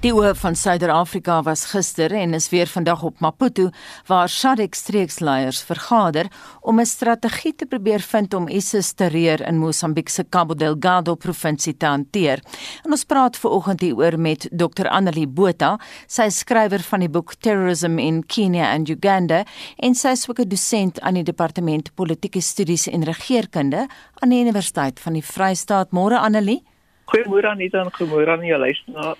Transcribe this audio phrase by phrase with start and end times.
[0.00, 3.66] Die oë van Suider-Afrika was gister en is weer vandag op Maputo
[4.08, 6.30] waar SADC streeksleiers vergader
[6.60, 11.76] om 'n strategie te probeer vind om ISIS terreur in Mosambiek se Cabo Delgado provinsie
[11.76, 12.40] te hanteer.
[12.84, 14.88] En ons praat veraloggend hieroor met Dr.
[14.88, 19.44] Annelie Botha, sy is skrywer van die boek Terrorism in Kenya and Uganda
[19.76, 24.40] en sy is ook 'n dosent aan die departement politieke studies en regeringskunde aan die
[24.40, 25.90] Universiteit van die Vrystaat.
[25.90, 26.62] Môre Annelie
[27.10, 28.58] Goeiemôre Anita en goeiemôre aan jou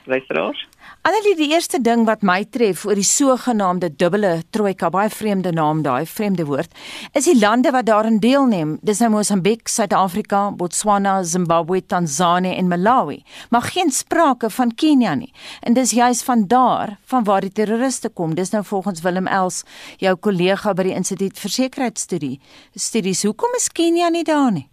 [0.06, 0.60] luisteraars.
[1.00, 5.78] Annelie, die eerste ding wat my tref oor die sogenaamde dubbele trojka, baie vreemde naam
[5.80, 6.74] daai, vreemde woord,
[7.16, 8.74] is die lande wat daarin deelneem.
[8.84, 15.30] Dis nou Mosambiek, Suid-Afrika, Botswana, Zimbabwe, Tansanië en Malawi, maar geen sprake van Kenia nie.
[15.64, 18.36] En dis juis van daar van waar die terroriste kom.
[18.36, 19.62] Dis nou volgens Willem Els,
[20.04, 22.34] jou kollega by die Instituut vir Sekuriteitsstudie.
[22.76, 24.68] Studies, hoekom is Kenia nie daar nie?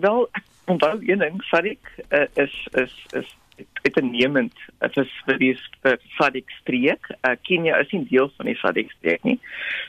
[0.00, 0.24] Wel,
[0.64, 3.36] onthou een ding, Sadik uh, is is is
[3.82, 4.54] uitnemend.
[4.80, 7.10] Dit is vir die vir Sadik streek.
[7.20, 9.38] Uh, Kenia is nie deel van die Sadik streek nie.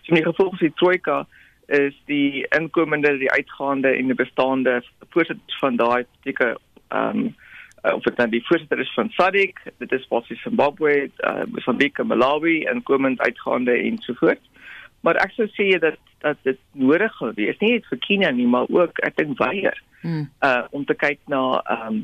[0.04, 1.24] So in die gevolg van die trojka
[1.74, 4.82] is die inkomende, die uitgaande en die bestaande
[5.16, 6.56] voorsitters van daai tipe
[6.90, 7.34] ehm um,
[7.84, 12.62] of dit dan die voorsitter is van SADC, dit is basies Zimbabwe, uh, Mozambique, Malawi,
[12.72, 14.40] inkomend, uitgaande en so voort.
[15.04, 18.70] Maar ek sou sê dat dat dit nodig gewees nie net vir Kenia nie, maar
[18.72, 20.30] ook ek dink weier hmm.
[20.48, 21.98] uh om te kyk na ehm um,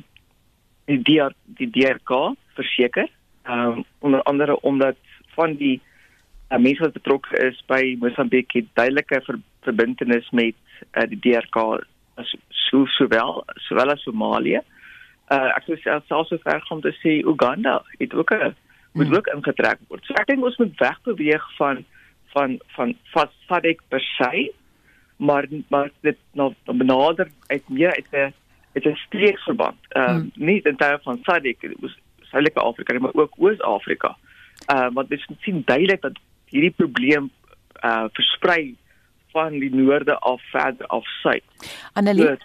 [0.90, 3.10] die DR, die DRK verseker.
[3.46, 4.98] Ehm um, onder andere omdat
[5.36, 5.80] van die
[6.50, 10.58] uh, mense wat betrokke is by Mosambik het duidelike ver, verbintenis met
[10.94, 11.86] uh, die DRK
[12.20, 12.34] as
[12.68, 14.62] so sowel sowel as Somalië.
[15.30, 18.56] Uh ek sou selfs so ver gaan om te sê Uganda het ook 'n
[18.94, 19.16] moet hmm.
[19.16, 20.06] ook ingetrek word.
[20.06, 21.86] So ek dink ons moet wegbeweeg van
[22.34, 24.52] van van van SADC per se
[25.18, 28.34] maar maar dit nou benader uit meer uit 'n
[28.84, 29.78] uit 'n streeksverband.
[29.88, 30.32] Ehm uh, hmm.
[30.34, 34.18] nie in terme van SADC, dit was Suidelike Afrika, maar ook Oos-Afrika.
[34.66, 37.32] Ehm uh, want dit sien duidelik dat hierdie probleem
[37.82, 38.76] uh versprei
[39.32, 41.44] van die noorde af verder af suid.
[41.94, 42.36] Annelie so,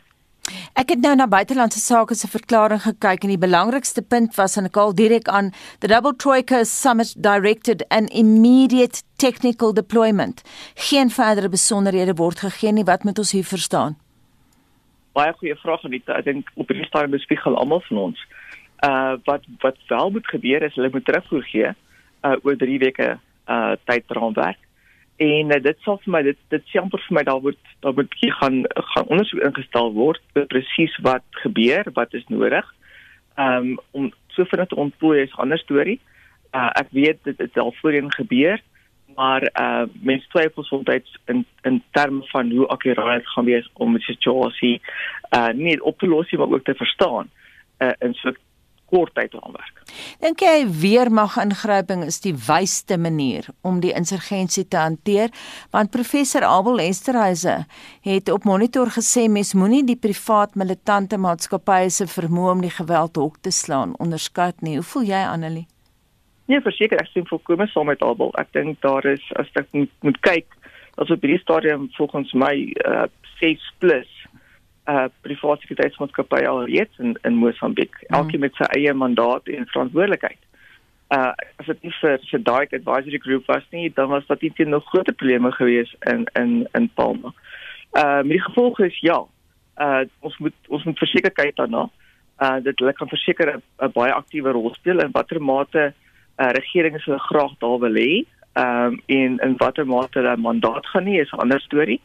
[0.76, 4.68] Ek het nou na buitelandse sake se verklaring gekyk en die belangrikste punt was en
[4.68, 10.42] ek al direk aan the double troika summit directed an immediate technical deployment.
[10.74, 13.96] Geen verdere besonderhede word gegee nie wat moet ons hier verstaan?
[15.14, 16.18] Baie goeie vraag Anita.
[16.18, 18.20] Ek dink op hierdie stadium bespiegel almal van ons.
[18.82, 23.08] Uh wat wat wel moet gebeur is hulle moet terugvoer gee uh oor 3 weke
[23.46, 24.58] uh tydraamwerk
[25.16, 27.94] en uh, dit sal vir my dit dit sê amper vir my daar word daar
[27.94, 32.66] moet hier gaan gaan ondersoek ingestel word presies wat gebeur wat is nodig
[33.38, 36.00] um, om so vinnig te ontplooi is 'n ander storie
[36.54, 38.58] uh, ek weet dit het al voorheen gebeur
[39.16, 44.02] maar uh, mense twyfel soms in in terme van hoe akuraat gaan wees om die
[44.02, 44.80] situasie
[45.36, 47.30] uh, nie op te los nie maar ook te verstaan
[47.78, 48.32] uh, in so
[48.94, 49.82] kort tyd raamwerk.
[50.22, 55.32] Dink jy weermag ingryping is die wysste manier om die insurgensie te hanteer?
[55.74, 57.64] Want professor Abel Esterhuise
[58.06, 63.20] het op monitor gesê mens moenie die privaat militante maatskappye se vermoë om die geweld
[63.20, 64.78] hok te slaan onderskat nie.
[64.80, 65.68] Hoe voel jy Annelie?
[66.46, 68.32] Nee, verseker ek sien volkome saam met Abel.
[68.40, 70.58] Ek dink daar is as ek moet, moet kyk,
[71.00, 73.06] as op hierdie stadium volgens my uh,
[73.40, 74.10] 6 plus
[74.84, 78.16] uh private sekuriteitsmaatskappye alreeds in in Mosambiek, mm.
[78.18, 80.40] elkeen met sy eie mandaat en verantwoordelikheid.
[81.16, 81.32] Uh
[81.62, 84.84] as dit nie vir vir daai advisory group was nie, dan was dit teen nog
[84.92, 87.32] groter probleme gewees in in in Palma.
[87.96, 89.22] Uh met die gevolg is ja,
[89.80, 91.88] uh ons moet ons moet verseker kyk daarna.
[92.36, 95.94] Uh dit hulle kan verseker 'n baie aktiewe rol speel in watter mate
[96.38, 98.24] uh regeringe so graag daar wil hê.
[98.54, 102.00] Um en in watter mate hulle mandaat gaan nie is 'n ander storie.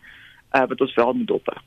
[0.52, 1.58] Uh wat ons wel moet dophou.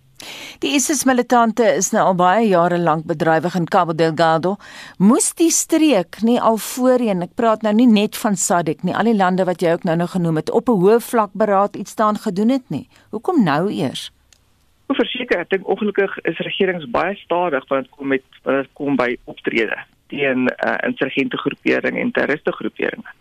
[0.62, 4.56] Die ISIS militante is nou al baie jare lank bedrywig in Cabo Delgado.
[4.98, 9.10] Moes die streek nie al voorheen, ek praat nou nie net van SADC nie, al
[9.10, 11.90] die lande wat jy ook nou nou genoem het, op 'n hoë vlak beraad iets
[11.90, 12.88] staan gedoen het nie.
[13.10, 14.12] Hoekom nou eers?
[14.91, 18.72] Ek verseker, ek dink ongelukkig is regerings baie stadig wanneer dit kom met wanneer dit
[18.72, 19.78] kom by optrede
[20.12, 23.16] teen uh, insurgente groeperinge en terroriste groeperinge.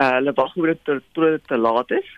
[0.00, 2.08] Uh, hulle wag oor dit tot te laat is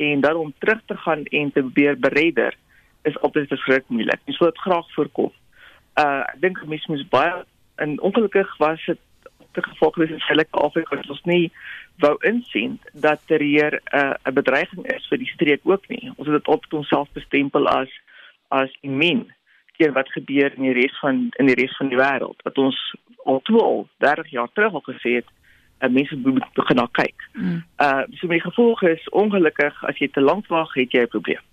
[0.00, 2.56] en dan om terug te gaan en te probeer beredder
[3.02, 4.20] is altyd verskriklik moeilik.
[4.24, 5.32] Jy sou dit graag voorkom.
[6.00, 7.42] Uh ek dink mense moet baie
[7.84, 9.00] en ongelukkig was dit
[9.52, 11.50] te gevolg is in Suid Afrika wat ons nie
[12.00, 16.12] wou insien dat daar hier 'n uh, 'n bedreiging is vir die streek ook nie.
[16.16, 17.90] Ons het dit op onsself bestempel as
[18.48, 19.26] as immen
[19.80, 22.40] keer wat gebeur in die res van in die res van die wêreld.
[22.46, 22.78] Wat ons
[23.24, 25.28] al 12, 30 jaar terug al gesê het,
[25.80, 27.28] uh, mense moet begin na kyk.
[27.34, 27.60] Mm.
[27.80, 31.44] Uh so my gevolg is ongelukkig as jy te lank wag, het jy 'n probleem.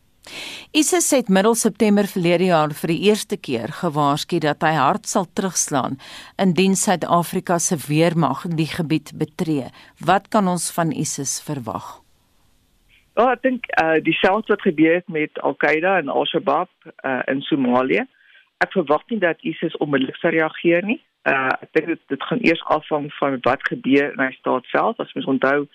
[0.76, 5.26] ISIS het middel September verlede jaar vir die eerste keer gewaarsku dat hy hard sal
[5.34, 5.96] terugslaan
[6.36, 9.72] indien Suid-Afrika se weermag die gebied betree.
[10.06, 12.02] Wat kan ons van ISIS verwag?
[13.18, 16.70] Ja, ek dink uh dieselfde wat gebeur het met Al-Qaeda en Al-Shabaab
[17.02, 18.06] uh in Somalië.
[18.64, 21.02] Ek verwag nie dat ISIS onmiddellik sal reageer nie.
[21.30, 25.00] Uh ek dink dit, dit gaan eers afhang van wat gebeur in die staat self.
[25.00, 25.68] As mens onthou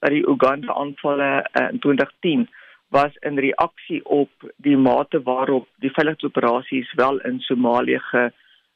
[0.00, 2.48] dat die Uganda aanvalle uh, in 2010
[2.90, 8.30] was in reaksie op die mate waarop die veiligheidsoperasies wel in Somalië ge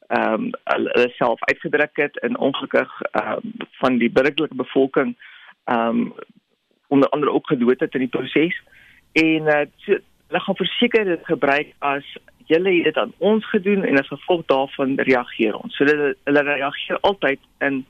[0.08, 5.16] ehm um, hulle self uitgedruk het en ongelukkig ehm um, van die burgerlike bevolking
[5.64, 6.12] ehm um,
[6.88, 8.62] onder andere ook gedood het in die proses
[9.12, 9.96] en uh, so,
[10.26, 12.16] hulle gaan verseker dit gebruik as
[12.50, 15.76] julle het dit aan ons gedoen en as gevolg daarvan reageer ons.
[15.76, 17.84] So hulle hulle reageer altyd in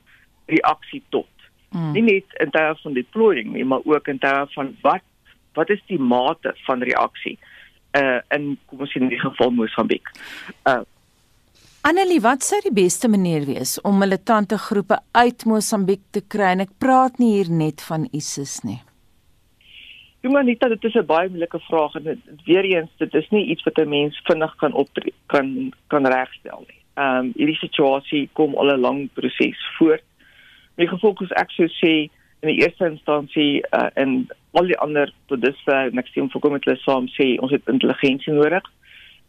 [0.51, 1.29] reaksie tot.
[1.73, 1.91] Hmm.
[1.91, 5.03] Nie net in terme van deploying nie, maar ook in terme van wat
[5.55, 7.37] wat is die mate van reaksie
[7.95, 10.11] uh in kom ons sê in die geval Mosambiek.
[10.67, 10.83] Uh
[11.85, 16.55] Annelie, wat sou die beste manier wees om militante groepe uit Mosambiek te kry?
[16.55, 18.79] En ek praat nie hier net van ISIS nie.
[20.25, 23.45] Net dat dit is 'n baie moeilike vraag en dit weer eens dit is nie
[23.45, 24.89] iets wat 'n mens vinnig kan op
[25.25, 26.81] kan kan regstel nie.
[26.93, 30.03] Ehm um, hierdie situasie kom al 'n lang proses voort.
[30.75, 35.13] My gevolg is ek sou sê in die eerste instansie uh, in al die ander
[35.25, 38.63] tot dusver en ek sien volkom met hulle saam sê ons het intelligensie nodig.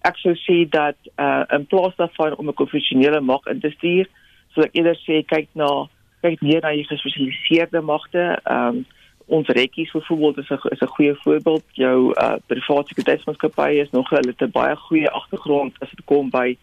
[0.00, 4.06] Ek sou sê dat uh, in plaas daarvan om 'n konvensionele mag in te stuur,
[4.54, 5.88] sou ek eerder sê kyk na
[6.22, 8.38] kyk meer na die gespesialiseerde magte.
[8.44, 8.86] Ehm um,
[9.26, 11.64] ons rekkies byvoorbeeld is 'n is 'n goeie voorbeeld.
[11.72, 16.30] Jou uh, private sekuriteitsmaatskappy is nog hulle het 'n baie goeie agtergrond as dit kom
[16.30, 16.56] by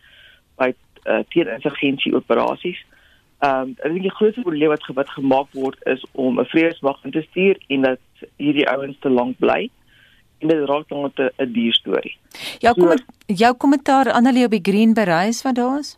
[0.55, 0.73] by
[1.03, 2.85] uh, teerintelligensie operasies.
[3.39, 7.03] Ehm um, ek dink die grootste probleem wat wat gemaak word is om 'n vreeswag
[7.03, 7.99] in te stuur en dat
[8.37, 9.69] hierdie ouens te lank bly
[10.39, 12.17] en dit raak dan 'n dier storie.
[12.59, 15.97] Jou kom so, jou kommentaar Annelie op die Green bereis wat daar is?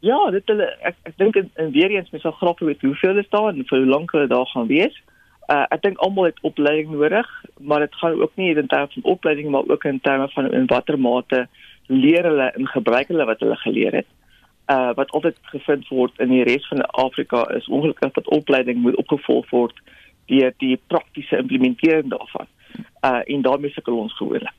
[0.00, 3.24] Ja, dit hulle ek ek dink en, weer eens mens sal graag weet hoeveel hulle
[3.24, 5.02] staan en vir hoe lank hulle daar gaan wees.
[5.48, 7.28] Uh ek dink almal het opleiding nodig,
[7.60, 10.66] maar dit gaan ook nie in terme van opleiding maar ook in terme van in
[10.66, 11.46] watter mate
[11.86, 14.10] leer hulle en gebruik hulle wat hulle geleer het.
[14.68, 18.96] Uh wat altyd gevind word in die res van Afrika is ongelukkig dat opleiding moet
[18.96, 19.80] opgevolg word
[20.28, 22.46] deur die praktiese implementering daarvan
[23.04, 24.54] uh en daarmee sukkel ons gewoonlik.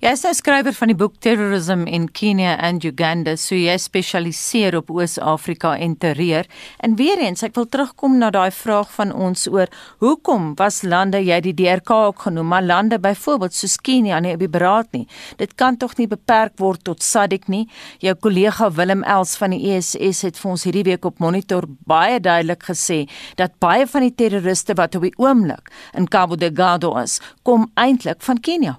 [0.00, 4.76] Jy is 'n skrywer van die boek Terrorism in Kenya and Uganda, so jy spesialiseer
[4.76, 6.46] op Oos-Afrika en terreur.
[6.80, 9.68] En weer eens, ek wil terugkom na daai vraag van ons oor
[9.98, 14.38] hoekom was lande jy die DRK ook genoem, maar lande byvoorbeeld soos Kenia nie op
[14.38, 15.06] die beraad nie.
[15.36, 17.68] Dit kan tog nie beperk word tot SADC nie.
[17.98, 22.20] Jou kollega Willem Els van die ESS het vir ons hierdie week op Monitor baie
[22.20, 23.04] duidelik gesê
[23.36, 28.22] dat baie van die terroriste wat op die oomblik in Cabo Delgado is, kom eintlik
[28.22, 28.78] van Kenia.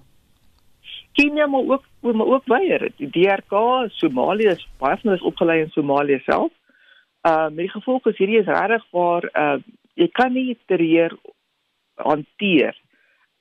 [1.16, 2.92] Kenia maar ook maar ook weier.
[2.98, 3.54] Die DRK,
[3.88, 6.52] Somalië is baie van hulle is opgelei in Somalië self.
[7.22, 9.58] Uh met die gevolg is hierdie is regtig waar uh
[9.96, 11.16] jy kan nie terreur
[11.96, 12.76] hanteer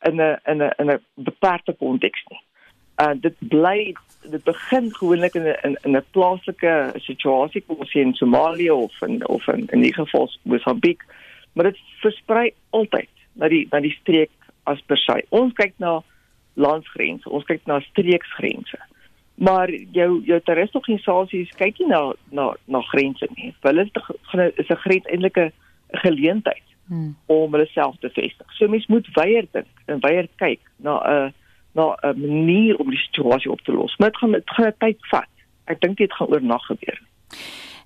[0.08, 2.42] in 'n in 'n in 'n beperkte konteks nie.
[3.02, 8.00] Uh dit bly dit begin gewoonlik in 'n in 'n plaaslike situasie kom ons sê
[8.00, 11.04] in Somalië of in of in in die geval Mosambiek,
[11.52, 14.30] maar dit versprei altyd na die na die streek
[14.70, 15.22] as per se.
[15.30, 16.00] Ons kyk na
[16.54, 18.78] landsgrense, ons kyk na streeksgrense.
[19.34, 23.54] Maar jou jou terroristorganisasies kyk nie na na na grense nie.
[23.66, 23.88] Hulle
[24.56, 25.52] is 'n grens eintlik 'n
[26.04, 27.16] geleentheid hmm.
[27.26, 28.46] om hulle self te vestig.
[28.52, 31.34] So mens moet weier dink en weier kyk na 'n
[31.74, 33.96] na 'n manier om die situasie op te los.
[33.96, 35.30] Maar dit gaan dit gaan tyd vat.
[35.64, 37.02] Ek dink dit gaan oornag gebeur.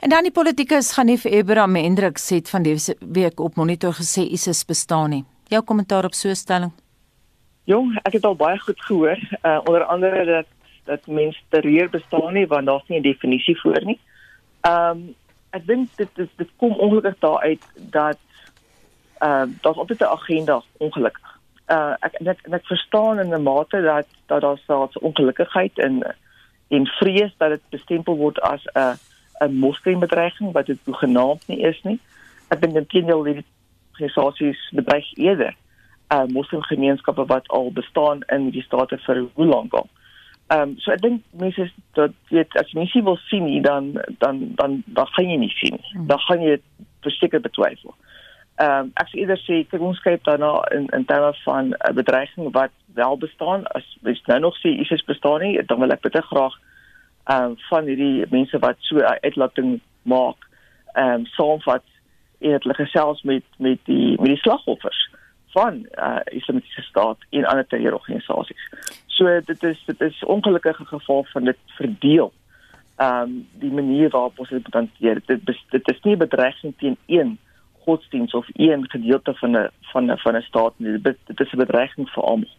[0.00, 3.92] En dan die politikus gaan nie vir Abraham Hendrik sê van die week op monitor
[3.92, 5.24] gesê ISIS bestaan nie.
[5.48, 6.72] Jou kommentaar op so 'n stelling?
[7.64, 10.46] Jong, ek het al baie goed gehoor, uh, onder andere dat
[10.84, 14.00] dat mense terreur bestaan nie want daar's nie 'n definisie voor nie.
[14.60, 15.14] Ehm um,
[15.50, 18.18] ek dink dit dit dit kom ongelukkig daaruit dat
[19.18, 21.38] ehm uh, daar's altyd 'n agenda ongelukkig.
[21.66, 26.16] Uh ek ek, ek verstaan in 'n mate dat dat daar so 'n ongelukkigheid en
[26.68, 28.98] en vrees dat dit bestempel word as 'n
[29.40, 32.00] 'n moslimbedreiging wat dit genaamd nie is nie.
[32.48, 33.44] Ek dink intendeel dit
[33.98, 35.54] organisasies bedreig eerder
[36.08, 39.88] uh moslimgemeenskappe wat al bestaan in die state vir hoe lank al.
[40.48, 43.92] Ehm um, so ek dink mense dat dit as jy nie wil sien nie dan
[44.18, 45.76] dan dan dan gaan jy nie sien.
[45.92, 46.06] Hmm.
[46.06, 46.56] Dan gaan jy
[47.04, 47.94] verseker betwyfel.
[48.56, 51.94] Ehm um, ek sê eerder sê kyk ons kyk daarna in in terme van 'n
[52.00, 56.02] bedreiging wat wel bestaan as mens nou nog sê ISIS bestaan nie dan wil ek
[56.08, 56.56] baie graag
[57.26, 60.48] ehm um, van hierdie mense wat so uitlating maak
[60.94, 61.84] ehm um, saamvat
[62.38, 65.10] en het hulle gesels met met die met die slagoffers
[65.56, 68.68] van uh islamitiese staat en ander terreurorganisasies.
[69.06, 72.32] so dit is dit is ongelukkige geval van dit verdeel.
[72.96, 75.22] Ehm um, die manier waarop ons dit hanteer.
[75.26, 77.38] Dit dit is nie bedreiging teen een
[77.78, 81.00] godsdiens of een gedeelte van 'n van 'n van 'n staat nie.
[81.00, 82.56] Dit, dit is 'n bedreiging vir almal.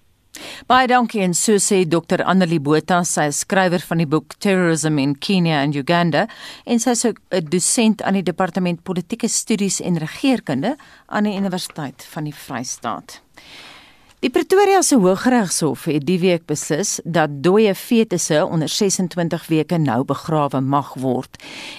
[0.68, 5.00] Baie dankie en so sê Dr Annelie Botha, sy is skrywer van die boek Terrorism
[5.00, 6.28] in Kenya and Uganda
[6.66, 10.78] en sy is 'n dosent aan die departement politieke studies en regeringskunde
[11.08, 13.22] aan die Universiteit van die Vrystaat.
[14.20, 20.02] Die Pretoria se Hooggeregshof het die week beslis dat dooie fetusse onder 26 weke nou
[20.04, 21.38] begrawe mag word.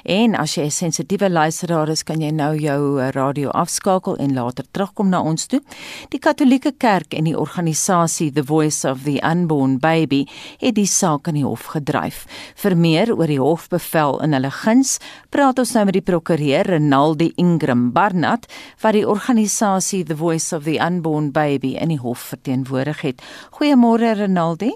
[0.08, 4.32] En as jy 'n sensitiewe luisteraar is, kan jy nou jou eh, radio afskakel en
[4.32, 5.60] later terugkom na ons toe.
[6.08, 10.26] Die Katolieke Kerk en die organisasie The Voice of the Unborn Baby
[10.60, 12.24] het die saak in die hof gedryf.
[12.54, 17.32] Vir meer oor die hofbevel in hulle guns, praat ons nou met die prokureur Renaldi
[17.36, 18.46] Ingram Barnard
[18.80, 23.22] wat die organisasie The Voice of the Unborn Baby in die hof verteenwoordig het.
[23.58, 24.72] Goeiemôre Renaldi.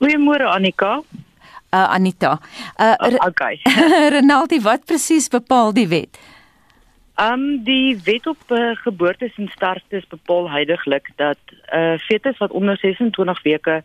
[0.00, 1.00] Goeiemôre Annika.
[1.74, 2.38] Uh Anita.
[2.80, 3.60] Uh uh okay.
[4.16, 6.18] Renaldi, wat presies bepaal die wet?
[7.20, 12.50] Um die wet op uh, geboortes en sterftes bepaal heidaglik dat 'n uh, fetus wat
[12.50, 13.82] onder 26 weke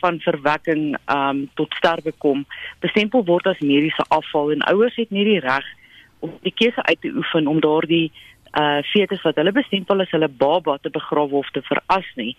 [0.00, 2.46] van verwekking um tot sterwe kom,
[2.80, 5.66] bestempel word as mediese afval en ouers het nie die reg
[6.18, 8.29] om die keuse uit te oefen om daardie uh
[8.92, 12.36] fetus wat hulle bestempel as hulle baba te begrawe of te veras nie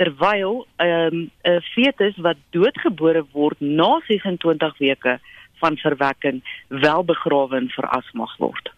[0.00, 5.20] terwyl 'n um, 'n fetus wat doodgebore word na 26 weke
[5.60, 8.72] van verwekking wel begrawe en veras mag word.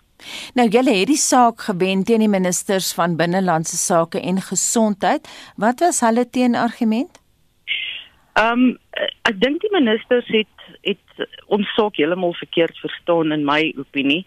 [0.54, 5.28] Nou julle het die saak gewen teen die ministers van binnelandse sake en gesondheid.
[5.56, 7.20] Wat was hulle teenargument?
[8.32, 8.78] Ehm um,
[9.28, 10.48] ek dink die ministers het
[10.82, 14.24] het ons saak heeltemal verkeerd verstaan in my opinie.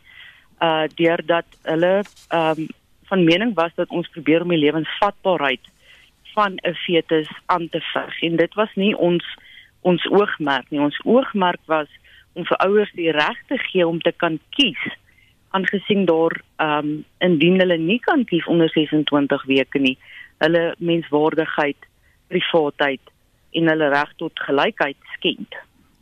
[0.60, 2.68] Uh deurdat hulle ehm um,
[3.06, 5.62] van mening was dat ons probeer om die lewensvatbaarheid
[6.34, 9.26] van 'n fetus aan te veg en dit was nie ons
[9.82, 11.88] ons oogmerk nie ons oogmerk was
[12.34, 14.84] om vir ouers die reg te gee om te kan kies
[15.50, 19.98] aangesien daar ehm um, indien hulle nie kan kies onder 26 weke nie
[20.38, 21.78] hulle menswaardigheid
[22.28, 23.02] privaatheid
[23.56, 25.56] en hulle reg tot gelykheid skend.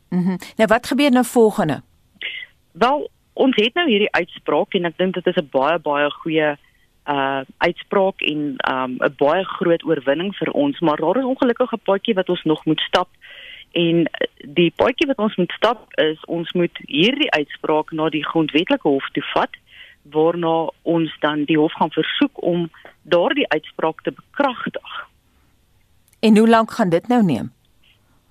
[0.09, 0.21] Mhm.
[0.21, 1.81] Mm nou wat gebeur nou volgende?
[2.71, 6.57] Wel ons het nou hierdie uitspraak en ek dink dit is 'n baie baie goeie
[7.05, 11.83] uh uitspraak en um 'n baie groot oorwinning vir ons, maar daar is ongelukkig 'n
[11.83, 13.09] paadjie wat ons nog moet stap.
[13.71, 18.87] En die paadjie wat ons moet stap is ons moet hierdie uitspraak na die grondwetlike
[18.87, 19.49] hof toe vat
[20.01, 22.69] waarna ons dan die hof gaan versoek om
[23.01, 25.07] daardie uitspraak te bekragtig.
[26.19, 27.51] En hoe lank gaan dit nou neem?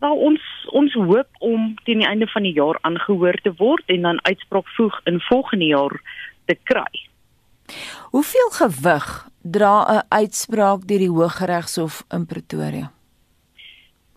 [0.03, 0.43] Nou ons
[0.75, 4.69] ons hoop om teen die einde van die jaar aangehoor te word en dan uitspraak
[4.77, 5.95] voeg in volgende jaar
[6.51, 7.05] te kry.
[8.11, 9.07] Hoeveel gewig
[9.43, 12.91] dra 'n uitspraak deur die Hooggeregshof in Pretoria?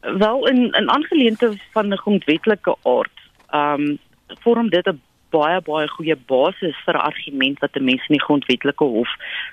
[0.01, 3.17] Wel in in aangeleentheid van 'n grondwetlike aard,
[3.49, 3.97] ehm um,
[4.43, 8.25] vorm dit 'n baie baie goeie basis vir 'n argument wat 'n mens in die
[8.27, 9.11] grondwetlike hof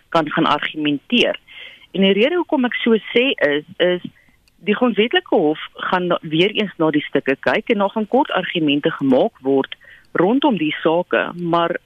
[0.09, 1.37] kan gaan argumenteer.
[1.91, 4.03] En die rede hoekom ek so sê is is
[4.64, 8.90] die grondwetlike hof gaan weer eens na die stukke kyk en nog 'n kort argumente
[8.90, 9.76] gemaak word
[10.12, 11.76] rondom die sake, maar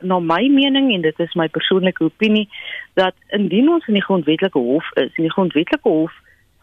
[0.00, 2.48] na my mening en dit is my persoonlike opinie
[2.94, 6.12] dat indien ons in die grondwetlike hof is en die grondwetlike hof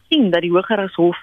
[0.10, 1.18] sien dat die Hooggeregshof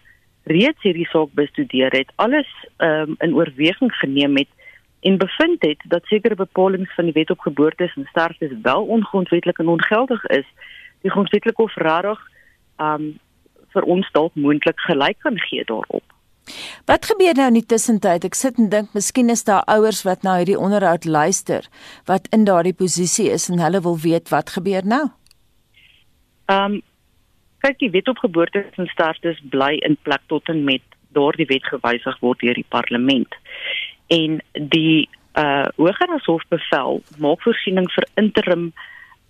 [0.45, 2.47] reeds hierdie saak bestudeer het, alles
[2.79, 4.49] um, in oorweging geneem het
[5.01, 9.59] en bevind het dat sekere bepalinge van die wet op geboortes en sterftes wel ongrondwetlik
[9.59, 10.47] en ongeldig is,
[11.03, 12.21] die grondwetlike hof rarig
[12.79, 13.19] um
[13.77, 16.05] vir ons dalk moontlik gelyk kan gee daarop.
[16.87, 18.25] Wat gebeur nou in die tussentyd?
[18.27, 21.67] Ek sit en dink miskien is daar ouers wat nou hierdie onderhoud luister
[22.11, 25.07] wat in daardie posisie is en hulle wil weet wat gebeur nou.
[26.47, 26.83] Ehm um,
[27.65, 30.85] kyk die wet op geboortes en sterftes bly in plek tot en met
[31.17, 33.35] daardie wet gewysig word deur die parlement.
[34.15, 38.71] En die uh Hooggeregshof bevel maak voorsiening vir interim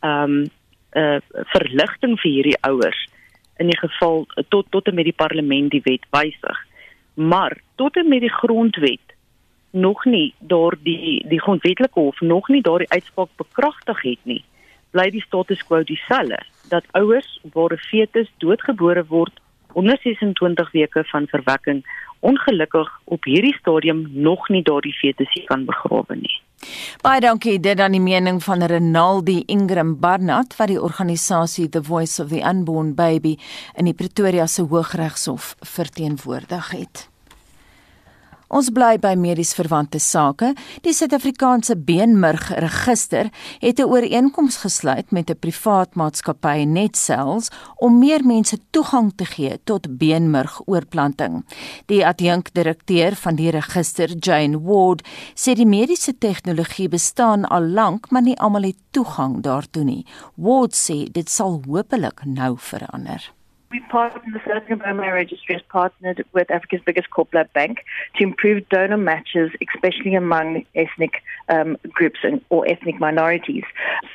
[0.04, 0.36] ehm um,
[1.00, 1.18] uh
[1.54, 3.00] verligting vir hierdie ouers
[3.56, 6.64] in die geval tot tot en met die parlement die wet wysig
[7.14, 9.14] maar tot en met die grondwet
[9.70, 14.44] nog nie daardie die grondwetlike hof nog nie daardie uitspraak bekragtig het nie
[14.90, 19.40] bly die status quo dieselfde dat ouers waar 'n fetus doodgebore word
[19.72, 21.84] onder 26 weke van verwekking
[22.20, 26.40] ongelukkig op hierdie stadium nog nie daardie fetus kan begrawe nie.
[27.02, 32.22] Baie dankie dit aan die mening van Renaldi Ingram Barnard wat die organisasie The Voice
[32.22, 33.36] of the Unborn Baby
[33.74, 37.08] in die Pretoria se Hooggeregshof verteenwoordig het.
[38.46, 40.52] Ons bly by medies verwante sake.
[40.84, 48.58] Die Suid-Afrikaanse Beenmurgregister het 'n ooreenkoms gesluit met 'n privaat maatskappy NetCells om meer mense
[48.70, 51.44] toegang te gee tot beenmurgoorplanting.
[51.86, 58.22] Die adjunkdirekteur van die register, Jane Ward, sê die mediese tegnologie bestaan al lank, maar
[58.22, 60.06] nie almal het toegang daartoe nie.
[60.34, 63.35] Ward sê dit sal hopelik nou verander.
[63.76, 67.84] We partnered, the South Marrow Registry has partnered with Africa's biggest cord blood bank
[68.16, 73.64] to improve donor matches, especially among ethnic um, groups and, or ethnic minorities.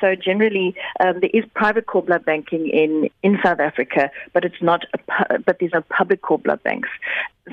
[0.00, 4.60] So generally, um, there is private cord blood banking in, in South Africa, but it's
[4.60, 6.88] not, a, but there's no public cord blood banks.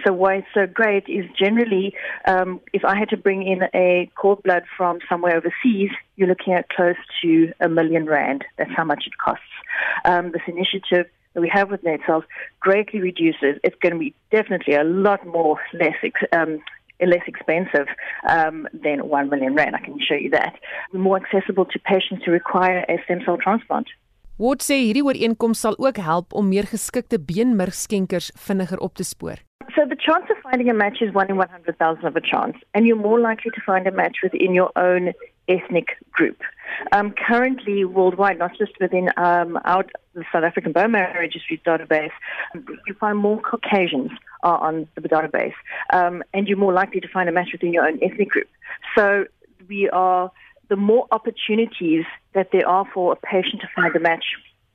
[0.04, 1.94] So why it's so great is generally,
[2.26, 6.54] um, if I had to bring in a cord blood from somewhere overseas, you're looking
[6.54, 8.46] at close to a million rand.
[8.58, 9.44] That's how much it costs.
[10.06, 12.24] Um, this initiative that we have with net cells
[12.60, 13.60] greatly reduces.
[13.64, 15.96] It's going to be definitely a lot more less
[16.32, 16.60] um,
[17.02, 17.88] less expensive
[18.28, 19.76] um, than 1 million rand.
[19.76, 20.56] I can show you that.
[20.94, 23.88] More accessible to patients who require a stem cell transplant.
[24.40, 29.42] Wat sê hierdie ooreenkoms sal ook help om meer geskikte beenmurgskenkers vinniger op te spoor.
[29.76, 32.88] So the chance of finding a match is 1 in 100,000 of a chance and
[32.88, 35.12] you're more likely to find a match within your own
[35.50, 36.42] ethnic group.
[36.92, 42.12] Um, currently, worldwide, not just within um, our the South African Bone Marrow Registry database,
[42.56, 44.12] you find more Caucasians
[44.44, 45.54] are on the database,
[45.92, 48.48] um, and you're more likely to find a match within your own ethnic group.
[48.96, 49.26] So
[49.68, 50.32] we are
[50.70, 54.24] the more opportunities that there are for a patient to find a match,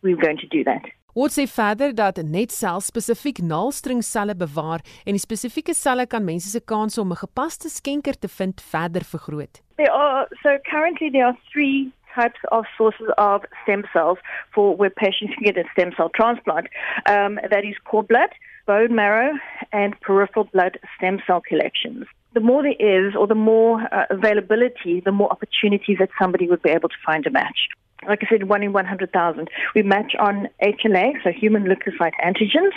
[0.02, 0.82] we're going to do that.
[1.14, 6.48] Wat sê verder dat net sel spesifiek naalstrengselle bewaar en die spesifieke selle kan mense
[6.50, 9.62] se kans om 'n gepaste skenker te vind verder vergroot.
[9.76, 14.18] There are so currently there are 3 types of sources of stem cells
[14.54, 16.66] for where patients can get a stem cell transplant.
[17.14, 18.32] Um, that is cord blood,
[18.66, 19.30] bone marrow,
[19.70, 22.06] and peripheral blood stem cell collections.
[22.32, 26.62] The more there is, or the more uh, availability, the more opportunities that somebody would
[26.62, 27.68] be able to find a match
[28.08, 29.48] like I said, one in 100,000.
[29.74, 32.72] We match on HLA, so human leukocyte antigens,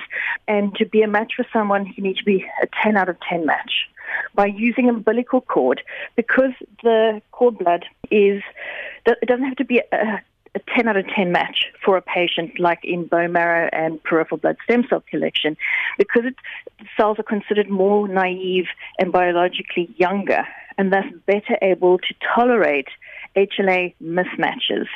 [0.47, 3.17] and to be a match for someone, you need to be a 10 out of
[3.29, 3.87] 10 match.
[4.33, 5.81] By using umbilical cord,
[6.15, 8.41] because the cord blood is,
[9.05, 10.21] it doesn't have to be a,
[10.55, 14.39] a 10 out of 10 match for a patient like in bone marrow and peripheral
[14.39, 15.55] blood stem cell collection
[15.97, 16.35] because it,
[16.95, 18.65] cells are considered more naive
[18.97, 20.43] and biologically younger
[20.77, 22.87] and thus better able to tolerate
[23.37, 24.87] HLA mismatches.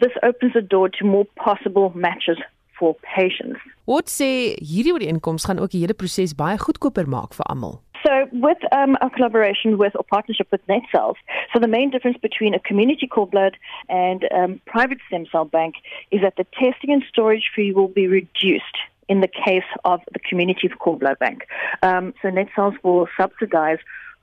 [0.00, 2.38] This opens the door to more possible matches
[2.78, 3.60] for patients.
[3.84, 4.28] Wat sê
[4.60, 7.80] hierdie ooreenkoms gaan ook die hele proses baie goedkoper maak vir almal?
[8.04, 11.16] So, with um, our collaboration with or partnership with NetCells,
[11.52, 13.56] so the main difference between a community cord blood
[13.88, 15.76] and um, private stem cell bank
[16.10, 18.76] is that the testing and storage fee will be reduced
[19.08, 21.46] in the case of the community cord blood bank.
[21.82, 23.78] Um, so, NetCells will subsidize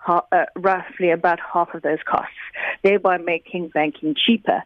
[0.08, 0.22] uh,
[0.56, 2.34] roughly about half of those costs,
[2.84, 4.64] thereby making banking cheaper.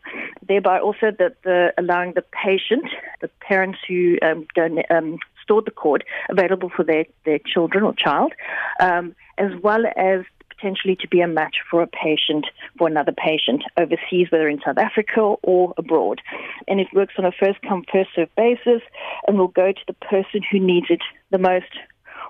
[0.48, 2.86] Thereby also the, the allowing the patient,
[3.22, 7.94] the parents who um, don't, um, stored the cord, available for their, their children or
[7.94, 8.34] child,
[8.80, 12.46] um, as well as potentially to be a match for a patient
[12.78, 16.22] for another patient overseas, whether in South Africa or abroad.
[16.68, 18.82] And it works on a first come, first served basis
[19.28, 21.72] and will go to the person who needs it the most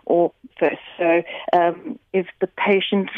[0.05, 0.81] or first.
[0.97, 3.09] So um, if the patient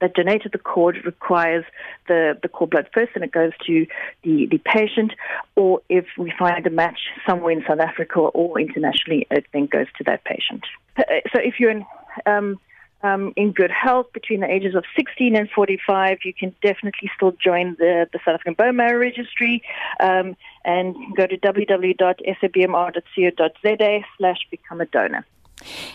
[0.00, 1.64] that donated the cord requires
[2.08, 3.86] the, the cord blood first and it goes to
[4.22, 5.12] the, the patient,
[5.56, 9.86] or if we find a match somewhere in South Africa or internationally, it then goes
[9.96, 10.64] to that patient.
[10.98, 11.86] Uh, so if you're in,
[12.26, 12.60] um,
[13.02, 17.32] um, in good health between the ages of 16 and 45, you can definitely still
[17.32, 19.62] join the, the South African Bone Marrow Registry
[20.00, 25.26] um, and go to www.sabmr.co.za slash become a donor.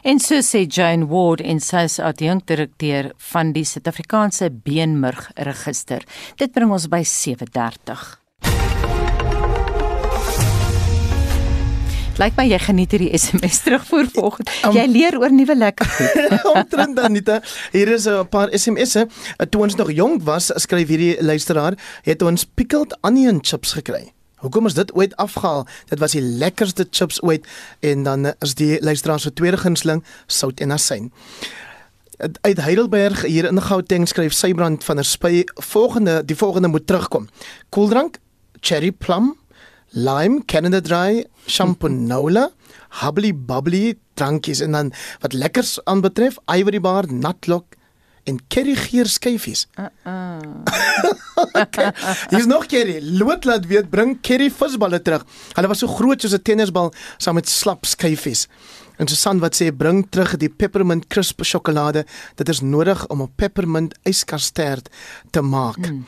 [0.03, 6.05] En so sê Jane Ward en sy is adjunkdirekteur van die Suid-Afrikaanse Beenmurg Register.
[6.37, 8.19] Dit bring ons by 7:30.
[12.19, 14.49] Lyk my jy geniet hierdie SMS terugvoer vanoggend.
[14.67, 16.17] Um, jy leer oor nuwe lekker goed.
[16.51, 17.39] Omtrent dan Anita,
[17.71, 19.07] hier is 'n paar SMS'e.
[19.49, 24.11] Toe ons nog jonk was, skryf hierdie luisteraar, het ons pickled onion chips gekry.
[24.39, 25.67] Hoekom is dit ooit afgehaal?
[25.89, 27.47] Dit was die lekkerste chips ooit
[27.79, 31.11] en dan is die luisteraar se tweede gunsteling sout en asyn.
[32.41, 37.27] Uit Heidelberg hier in Gauteng skryf Sybrand van der Spy volgende die volgende moet terugkom.
[37.69, 38.19] Koeldrank,
[38.59, 39.35] cherry plum,
[39.89, 42.49] lime, Canada Dry, champonola,
[43.01, 47.78] hubbly bubbly drankies en dan wat lekkers aanbetref, ivory bar, nutlock
[48.23, 49.67] en currygeur skyfies.
[49.79, 50.39] Uh -uh.
[52.29, 52.99] Hier's nog curry.
[53.01, 55.25] Loot laat weet bring curry visballe terug.
[55.53, 58.47] Hulle was so groot soos 'n tennisbal saam met slap skyfies.
[58.97, 62.05] En Susan wat sê bring terug die peppermint crisp sjokolade.
[62.35, 64.89] Dit is nodig om 'n peppermint yskastert
[65.31, 65.77] te maak.
[65.77, 66.05] Mm.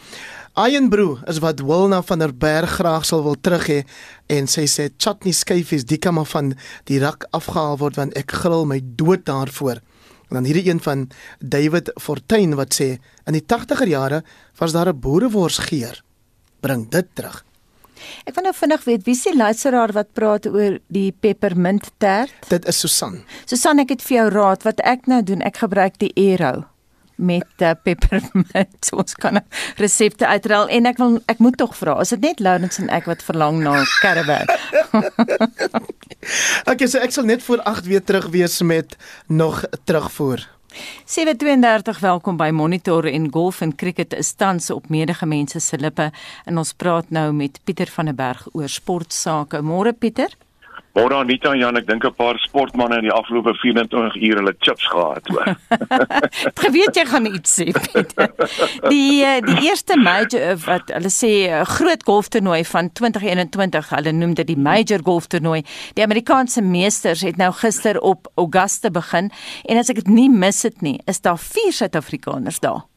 [0.56, 3.84] Ironbrew is wat Wilna van der Berg graag sal wil terug hê
[4.28, 8.32] en sy sê chutney skyfies die kan maar van die rak afgehaal word want ek
[8.32, 9.80] grill my dood daarvoor.
[10.32, 11.10] En dan hierdie een van
[11.44, 12.94] David Fortuin wat sê
[13.28, 14.24] in die 80er jare
[14.58, 16.04] was daar 'n boereworsgeur.
[16.60, 17.44] Bring dit terug.
[18.26, 22.34] Ek wil nou vinnig weet wie se luisteraar wat praat oor die peppermint tert?
[22.48, 23.24] Dit is Susan.
[23.46, 25.42] Susan, ek het vir jou raad wat ek nou doen.
[25.42, 26.71] Ek gebruik die Aero
[27.22, 28.92] met uh, peppermint.
[29.00, 29.40] Ons kan
[29.80, 33.10] resepte uitrol en ek wil ek moet tog vra, is dit net Lawrence en ek
[33.10, 34.50] wat verlang na caravan?
[36.72, 40.48] okay, so ek sal net voor 8 weer terug wees met nog terugvoer.
[41.06, 46.12] 732 welkom by Monitor en Golf en Cricket is tans op menige mense se lippe
[46.46, 49.60] en ons praat nou met Pieter van der Berg oor sportsake.
[49.62, 50.32] Môre Pieter?
[50.92, 54.88] Môre Anita Jan, ek dink 'n paar sportmense in die afgelope 24 uur hulle chips
[54.92, 55.56] gehad hoor.
[56.52, 57.72] Ek weet jy gaan iets sê.
[57.72, 58.34] Pieter.
[58.92, 64.12] Die eh, die eerste major eh, wat hulle sê eh, groot golftoernooi van 2021, hulle
[64.12, 65.64] noem dit die major golftoernooi.
[65.96, 69.32] Die Amerikaanse meesters het nou gister op Augusta begin
[69.64, 72.91] en as ek dit nie mis dit nie, is daar vier Suid-Afrikaners daar.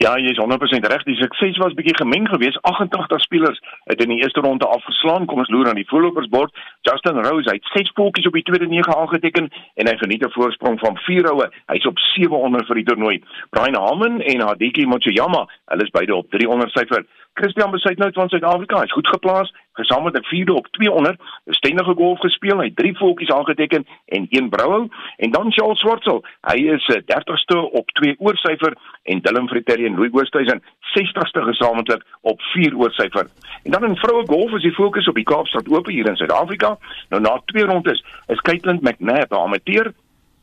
[0.00, 1.02] Ja, jy is 100% reg.
[1.04, 2.62] Die sukses was bietjie gemeng geweest.
[2.62, 5.26] 88 spelers het in die eerste ronde afgeslaan.
[5.26, 6.56] Kom ons loer aan die voorlopersbord.
[6.88, 10.78] Justin Rose het 6 voetjies op die tweede nege aangeteken en hy geniet 'n voorsprong
[10.80, 11.50] van 4 houe.
[11.66, 13.22] Hy's op 700 vir die toernooi.
[13.50, 17.04] Brian Harmon en Hadiki Mochiyama, hulle is beide op 300 syfer.
[17.32, 21.20] Christian Besuitnout van Suid-Afrika is goed geplaas, gesamentlik met 'n vierde op 200.
[21.20, 25.78] 'n Stendige golf gespeel, hy het 3 voetjies aangeteken en 1 brouhou en dan Charles
[25.78, 26.24] Swartsel.
[26.40, 32.02] Hy is 'n 30ste op 2 oorsyfer en Dylan Fritelli en Louis Oosthuizen 60ste gesamentlik
[32.20, 33.26] op 4 oorsyfer.
[33.62, 36.78] En dan in vroue golf is die fokus op die Kaapstad Ope hier in Suid-Afrika.
[37.08, 39.92] Nou na twee rondes is Caitlin McNabb, 'n amateur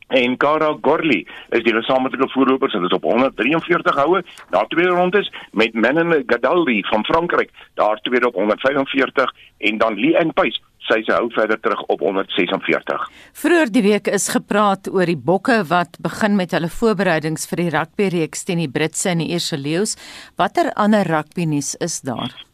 [0.08, 4.22] en Cara Gorley is die gesamentlike voorlopers en is op 143 houe
[4.54, 10.16] na twee rondes met Manon Gadaldi van Frankryk daar tweede op 145 en dan Lee
[10.16, 13.06] en Pace sy se hou verder terug op 146.
[13.36, 17.70] Vroeger die week is gepraat oor die bokke wat begin met hulle voorbereidings vir die
[17.76, 19.98] rugby reeks teen die Britse en die Ierse leeu's.
[20.40, 22.47] Watter ander rugby nuus is daar?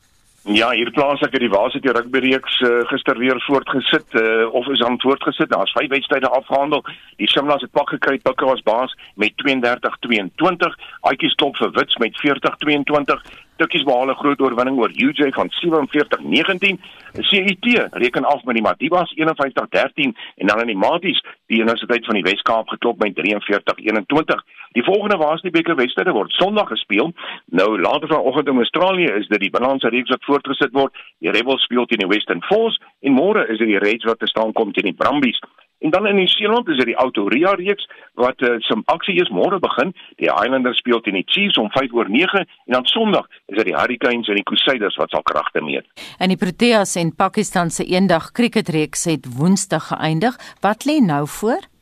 [0.44, 4.82] Ja, hier plaaslik het die Varsity rugby reeks uh, gister weer voortgesit uh, of is
[4.82, 5.48] aan voortgesit.
[5.48, 6.84] Daar's vyf wedstryde afgehandel.
[7.16, 10.76] Die Shimlas het pak gekry, Bukke was baas met 32-22.
[11.00, 13.24] Aitjies klop vir Wits met 40-22.
[13.56, 16.80] Tukkies behaal 'n groot oorwinning oor UJ van 47-19.
[17.20, 22.14] CET reken af met die Madibas 51-13 en dan in die Maties die Universiteit van
[22.14, 24.42] die Wes-Kaap geklop met 43-21.
[24.72, 27.12] Die volgende Waasdiebeker wedstryde word Sondag gespeel.
[27.46, 30.94] Nou later vanoggend in Australië is dit die Balance reeks wat voortgesit word.
[31.18, 34.26] Die Rebels speel teen die Western Force en môre is dit die Reds wat te
[34.26, 35.38] staan kom teen die Brumbies.
[35.78, 39.28] En dan in New Zealand is dit die Autoria reeks wat uh, some aksie is
[39.28, 39.92] môre begin.
[40.16, 43.66] Die Highlanders speel teen die Chiefs om 5 oor 9 en dan Sondag is dit
[43.72, 45.86] die Hurricanes en die Crusaders wat sal kragte meet.
[46.18, 50.38] En die Proteas en Pakistan se eendag cricketreeks het Woensdag geëindig.
[50.60, 51.73] Wat lê nou voor?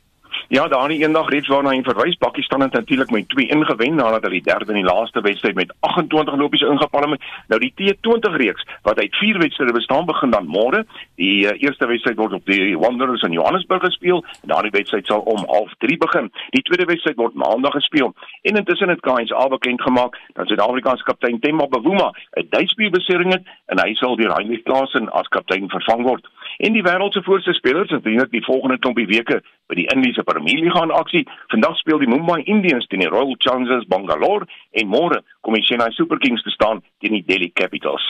[0.49, 4.41] Ja, daai eendag reeds waarna hy verwys, Pakistan het natuurlik met 2-1 gewen nadat hulle
[4.41, 7.23] die derde en die laaste wedstryd met 28 lopies ingepalm het.
[7.49, 10.85] Nou die T20 reeks wat uit 4 wedstryde bestaan begin dan môre.
[11.17, 15.21] Die uh, eerste wedstryd word op die Wanderers in Johannesburg gespeel en daardie wedstryd sal
[15.21, 16.31] om 0:30 begin.
[16.51, 18.15] Die tweede wedstryd word maandag gespeel.
[18.43, 23.45] En intussen het Kains al bekend gemaak dat Suid-Afrikaanse kaptein Temba Bavuma 'n duisbeenbesering het
[23.67, 26.27] en hy sal deur Heinrich Klaasen as kaptein vervang word.
[26.57, 30.22] En die wêreld se voorste spelers het eintlik die volgende klompie weke by die Indiese
[30.25, 31.25] Premier League gaan aksie.
[31.53, 35.91] Vandag speel die Mumbai Indians teen die Royal Challengers Bangalore en môre kom die Chennai
[35.97, 38.05] Super Kings te staan teen die Delhi Capitals.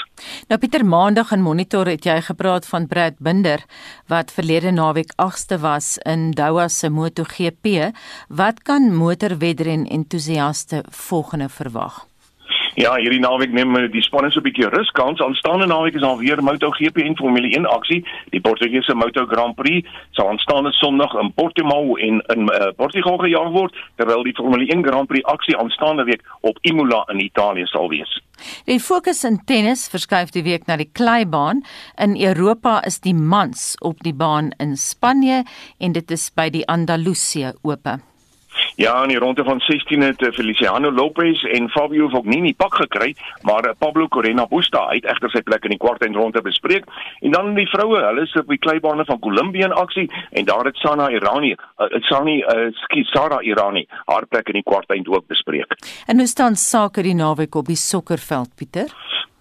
[0.49, 3.65] Nou Pieter, maandag in Monitor het jy gepraat van Brad Binder
[4.13, 7.93] wat verlede naweek 8ste was in Doha se MotoGP.
[8.29, 12.12] Wat kan motorwedren entoesiaste volgende verwag?
[12.75, 15.21] Ja, hierdie naweek neem die spanne so 'n bietjie rus kans.
[15.21, 18.05] Aanstaande naweek is daar weer MotoGP en Formule 1 aksie.
[18.31, 23.51] Die Portugese Moto Grand Prix sal aanstaande Sondag in Portimao en in uh, Portugal gejaag
[23.53, 27.89] word, terwyl die Formule 1 Grand Prix aksie aanstaande week op Imola in Italië sal
[27.89, 28.23] wees.
[28.65, 31.63] Die fokus in tennis verskuif die week na die kleibaan.
[32.01, 35.45] In Europa is die mans op die baan in Spanje
[35.79, 38.12] en dit is by die Andalusië Ope.
[38.77, 43.15] Ja, in die ronde van 16 het eh, Feliciano Lopez en Fabio Fognini pak gekry,
[43.43, 46.89] maar eh, Pablo Corena Busta het egter sy plek in die kwartfinale bespreek.
[47.21, 50.65] En dan die vroue, hulle is op die kleibane van Kolumbie in aksie en daar
[50.65, 55.27] het Sana Irani, uh, Sani uh, Ski Sara Irani haar plek in die kwartfinale ook
[55.27, 55.77] bespreek.
[56.07, 58.93] En hoe staan sake die naweek op die sokkerveld, Pieter?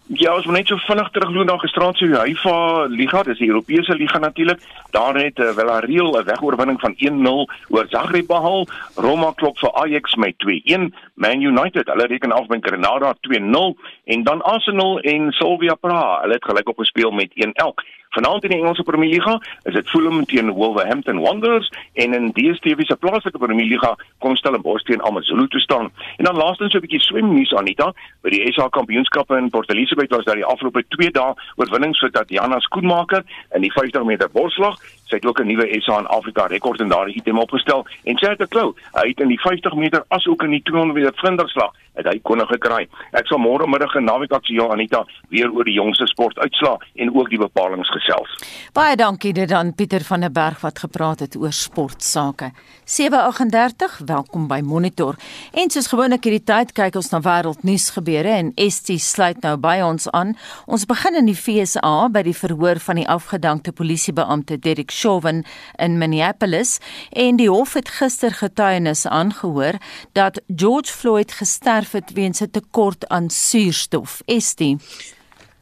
[0.07, 3.93] Ja, ons moet net so vinnig terugloop na gisterand se UEFA Liga, dis die Europese
[3.95, 4.59] Liga natuurlik.
[4.91, 8.67] Daar het uh, Villarreal 'n wegoorwinning van 1-0 oor Zagreb behaal.
[8.95, 10.91] Roma klop vir Ajax met 2-1.
[11.13, 16.33] Man United, hulle reken af met Granada 2-0 en dan Arsenal en Slavia Praha, hulle
[16.33, 17.99] het gelyk op gespeel met 1-1.
[18.11, 22.83] Vanaand in die Engelse Premier Liga is dit Fulham teen Wolverhampton Wanderers en in DStv
[22.83, 25.91] se plaaslike Premier Liga kom Stellenbosch teen AmaZulu te staan.
[26.17, 30.25] En dan laastens 'n bietjie swemnuus Anita, by die SA Kampioenskappe in Port Elizabeth was
[30.25, 33.23] daar die afgelope 2 dae oorwinnings vir Tatiana Skoenmaker
[33.55, 34.75] in die 50 meter borsslag.
[35.05, 38.27] Sy het ook 'n nuwe SA en Afrika rekord in daardie item opgestel en sy
[38.27, 38.75] het 'n klou.
[38.93, 42.47] Hy het in die 50 meter asook in die 200 meter vlinderslag het hy koning
[42.47, 42.85] gekry.
[43.17, 47.29] Ek sal môre middag in naweek aktueel Anita weer oor die jongste sportuitslae en ook
[47.31, 48.31] die bepalinge gesels.
[48.75, 52.51] Baie dankie dit aan Pieter van der Berg wat gepraat het oor sportsake.
[52.85, 55.15] 7:38 Welkom by Monitor.
[55.53, 59.81] En soos gewoonlik hierdie tyd kyk ons na wêreldnuus gebeure en ST sluit nou by
[59.83, 60.35] ons aan.
[60.65, 65.43] Ons begin in die FSA by die verhoor van die afgedankte polisiebeampte Derek Chauvin
[65.77, 66.79] in Minneapolis
[67.11, 69.79] en die hof het gister getuienis aangehoor
[70.13, 74.21] dat George Floyd gesterf het weens 'n tekort aan suurstof.
[74.25, 74.61] ST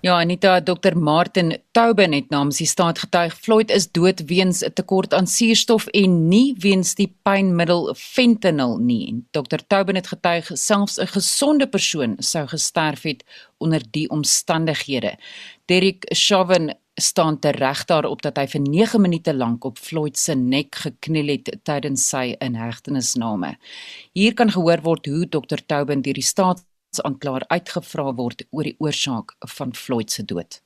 [0.02, 0.98] Ja, Anita, Dr.
[0.98, 5.88] Martin Tauben het namens die staat getuig Floyd is dood weens 'n tekort aan suurstof
[5.88, 9.24] en nie weens die pynmiddel fentanyl nie.
[9.32, 9.60] Dr.
[9.68, 13.24] Tauben het getuig selfs 'n gesonde persoon sou gesterf het
[13.58, 15.18] onder die omstandighede.
[15.66, 20.76] Derek Chauvin staan tereg daarop dat hy vir 9 minute lank op Floyd se nek
[20.76, 23.56] gekniel het tydens sy inhegtenisname.
[24.14, 25.64] Hier kan gehoor word hoe Dr.
[25.66, 26.64] Tauben deur die staat
[27.06, 30.62] aanklaer uitgevra word oor die oorsaak van Floyd se dood.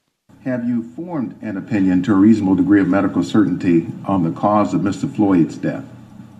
[0.46, 4.74] Have you formed an opinion to a reasonable degree of medical certainty on the cause
[4.74, 5.08] of Mr.
[5.08, 5.86] Floyd's death?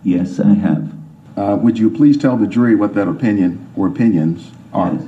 [0.02, 0.92] Yes, I have.
[1.36, 4.98] Uh, would you please tell the jury what that opinion or opinions are?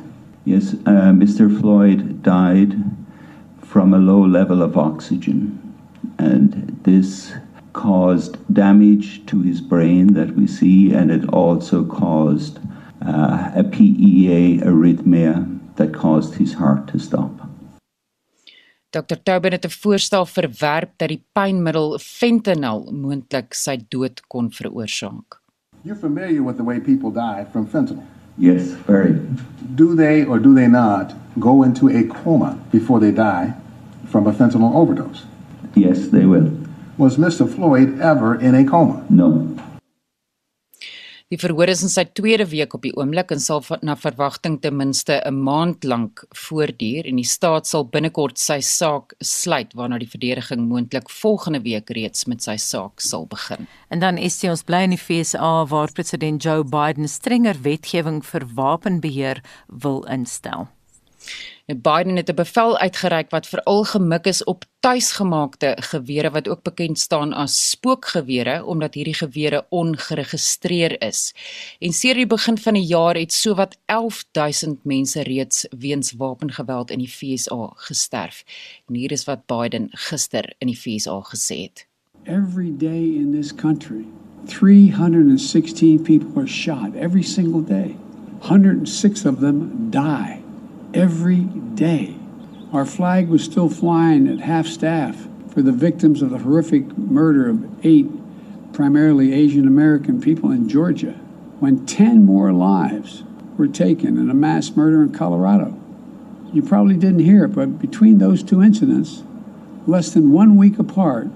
[0.44, 1.51] Yes, uh, Mr.
[1.61, 2.75] Floyd died
[3.76, 5.38] from a low level of oxygen,
[6.18, 7.34] and this
[7.74, 12.58] caused damage to his brain that we see, and it also caused
[13.04, 15.44] uh, a PEA arrhythmia
[15.76, 17.30] that caused his heart to stop.
[18.92, 19.16] Dr.
[19.22, 25.42] Tauben het 'n voorstel verwerp dat die pynmiddel fentanyl moontlik sy dood kon veroorsaak.
[25.82, 28.08] You're familiar with the way people die from fentanyl.
[28.38, 29.20] Yes, very.
[29.74, 33.52] Do they or do they not go into a coma before they die
[34.16, 35.26] from a fentanyl overdose?
[35.74, 36.48] Yes, they will.
[36.96, 37.44] Was Mr.
[37.55, 39.05] Floyd ever in a coma?
[39.11, 39.29] No.
[41.29, 44.76] Die verhoor is in sy tweede week op die oomblik en sal na verwagting ten
[44.79, 50.09] minste 'n maand lank voortduur en die staat sal binnekort sy saak sluit waarna die
[50.09, 53.66] verdediging moontlik volgende week reeds met sy saak sal begin.
[53.90, 58.24] En dan is dit ons bly in die FSA waar president Joe Biden strenger wetgewing
[58.24, 60.68] vir wapenbeheer wil instel.
[61.66, 66.62] En Biden het 'n bevel uitgereik wat veral gemik is op tuisgemaakte gewere wat ook
[66.62, 71.34] bekend staan as spookgewere omdat hierdie gewere ongeregistreer is.
[71.78, 76.98] En sedert die begin van die jaar het sowat 11000 mense reeds weens wapengeweld in
[76.98, 78.44] die FSA gesterf.
[78.88, 81.86] En hier is wat Biden gister in die FSA gesê het.
[82.24, 84.04] Every day in this country
[84.46, 87.96] 316 people are shot every single day.
[88.40, 90.45] 106 of them die.
[90.96, 91.40] Every
[91.74, 92.16] day.
[92.72, 97.50] Our flag was still flying at half staff for the victims of the horrific murder
[97.50, 98.06] of eight
[98.72, 101.12] primarily Asian American people in Georgia
[101.61, 103.22] when 10 more lives
[103.56, 105.78] were taken in a mass murder in Colorado.
[106.52, 109.22] You probably didn't hear it, but between those two incidents,
[109.87, 111.28] less than one week apart,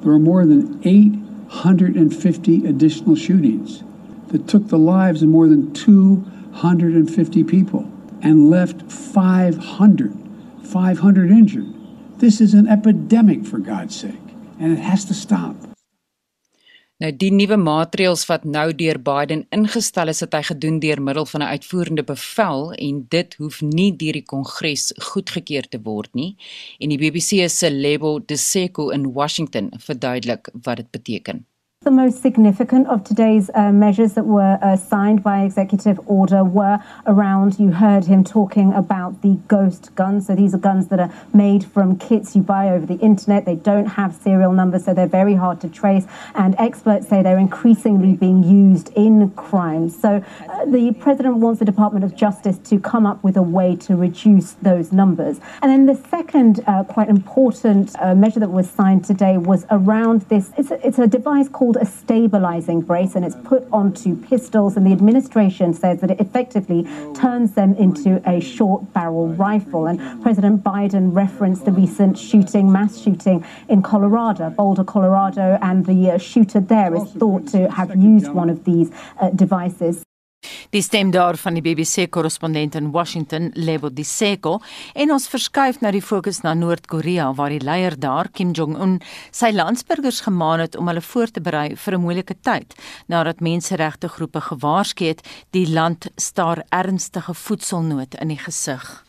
[0.00, 3.84] there were more than 850 additional shootings
[4.28, 7.90] that took the lives of more than 250 people.
[8.22, 10.12] And left 500,
[10.62, 11.74] 500 injured.
[12.18, 15.56] This is an epidemic for God's sake, and it has to stop.
[16.98, 21.28] Nou die nuwe maatreëls wat nou deur Biden ingestel is, het hy gedoen deur middel
[21.30, 26.34] van 'n uitvoerende bevel en dit hoef nie deur die Kongres goedgekeur te word nie.
[26.80, 31.46] En die BBC se Lebo Deseko in Washington verduidelik wat dit beteken.
[31.88, 36.78] The most significant of today's uh, measures that were uh, signed by executive order were
[37.06, 40.26] around, you heard him talking about the ghost guns.
[40.26, 43.46] So these are guns that are made from kits you buy over the internet.
[43.46, 46.04] They don't have serial numbers, so they're very hard to trace.
[46.34, 49.98] And experts say they're increasingly being used in crimes.
[49.98, 53.76] So uh, the president wants the Department of Justice to come up with a way
[53.76, 55.40] to reduce those numbers.
[55.62, 60.20] And then the second uh, quite important uh, measure that was signed today was around
[60.28, 60.50] this.
[60.58, 64.76] It's a, it's a device called a stabilizing brace, and it's put onto pistols.
[64.76, 69.86] And the administration says that it effectively turns them into a short barrel rifle.
[69.86, 76.12] And President Biden referenced the recent shooting, mass shooting in Colorado, Boulder, Colorado, and the
[76.12, 80.04] uh, shooter there is thought to have used one of these uh, devices.
[80.70, 84.58] Die stem daar van die BBC korrespondent in Washington, Lebo Diseko,
[84.94, 88.98] en ons verskuif nou die fokus na Noord-Korea waar die leier daar, Kim Jong-un,
[89.32, 92.74] sy landsburgers gemaan het om hulle voor te berei vir 'n moeilike tyd
[93.08, 99.07] nadat menseregte groepe gewaarsku het die land staar ernstige voedselnood in die gesig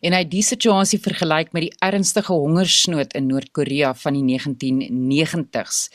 [0.00, 5.88] en hy het die situasie vergelyk met die ernstige hongersnood in Noord-Korea van die 1990s.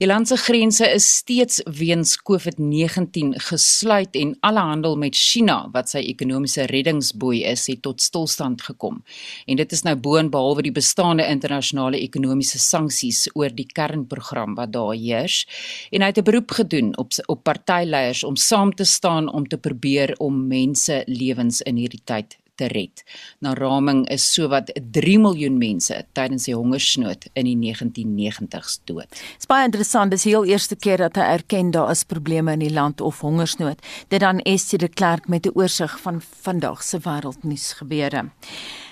[0.00, 5.92] Die land se grense is steeds weens COVID-19 gesluit en alle handel met China wat
[5.92, 9.02] sy ekonomiese reddingsboei is, het tot stilstand gekom.
[9.46, 14.94] En dit is nou boonbehalwe die bestaande internasionale ekonomiese sanksies oor die kernprogram wat daar
[14.94, 15.44] heers.
[15.92, 19.58] En hy het 'n beroep gedoen op op partyleiers om saam te staan om te
[19.58, 23.02] probeer om mense lewens in hierdie tyd te red.
[23.40, 29.08] Na raming is sowat 3 miljoen mense tydens die hongersnood in die 1990s dood.
[29.10, 32.64] Dit is baie interessant, dis heel eerste keer dat hy erken daar is probleme in
[32.64, 33.80] die land of hongersnood.
[34.12, 38.30] Dit dan Estie de Klerk met 'n oorsig van vandag se wêreldnuus gebeure.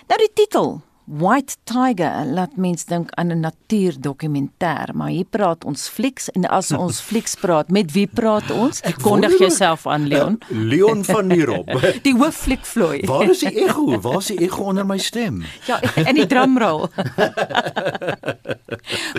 [0.09, 5.89] Nou die titel White Tiger laat mens dink aan 'n natuurdokumentêr, maar hier praat ons
[5.89, 8.83] flieks en as ons flieks praat, met wie praat ons?
[9.01, 10.37] Kondig jouself aan Leon.
[10.53, 11.69] Uh, Leon van der Rob.
[12.07, 13.01] die hoof fliek vloei.
[13.07, 14.01] Waar is die ego?
[14.01, 15.43] Waar is die ego onder my stem?
[15.65, 16.89] Ja, en die drumrol.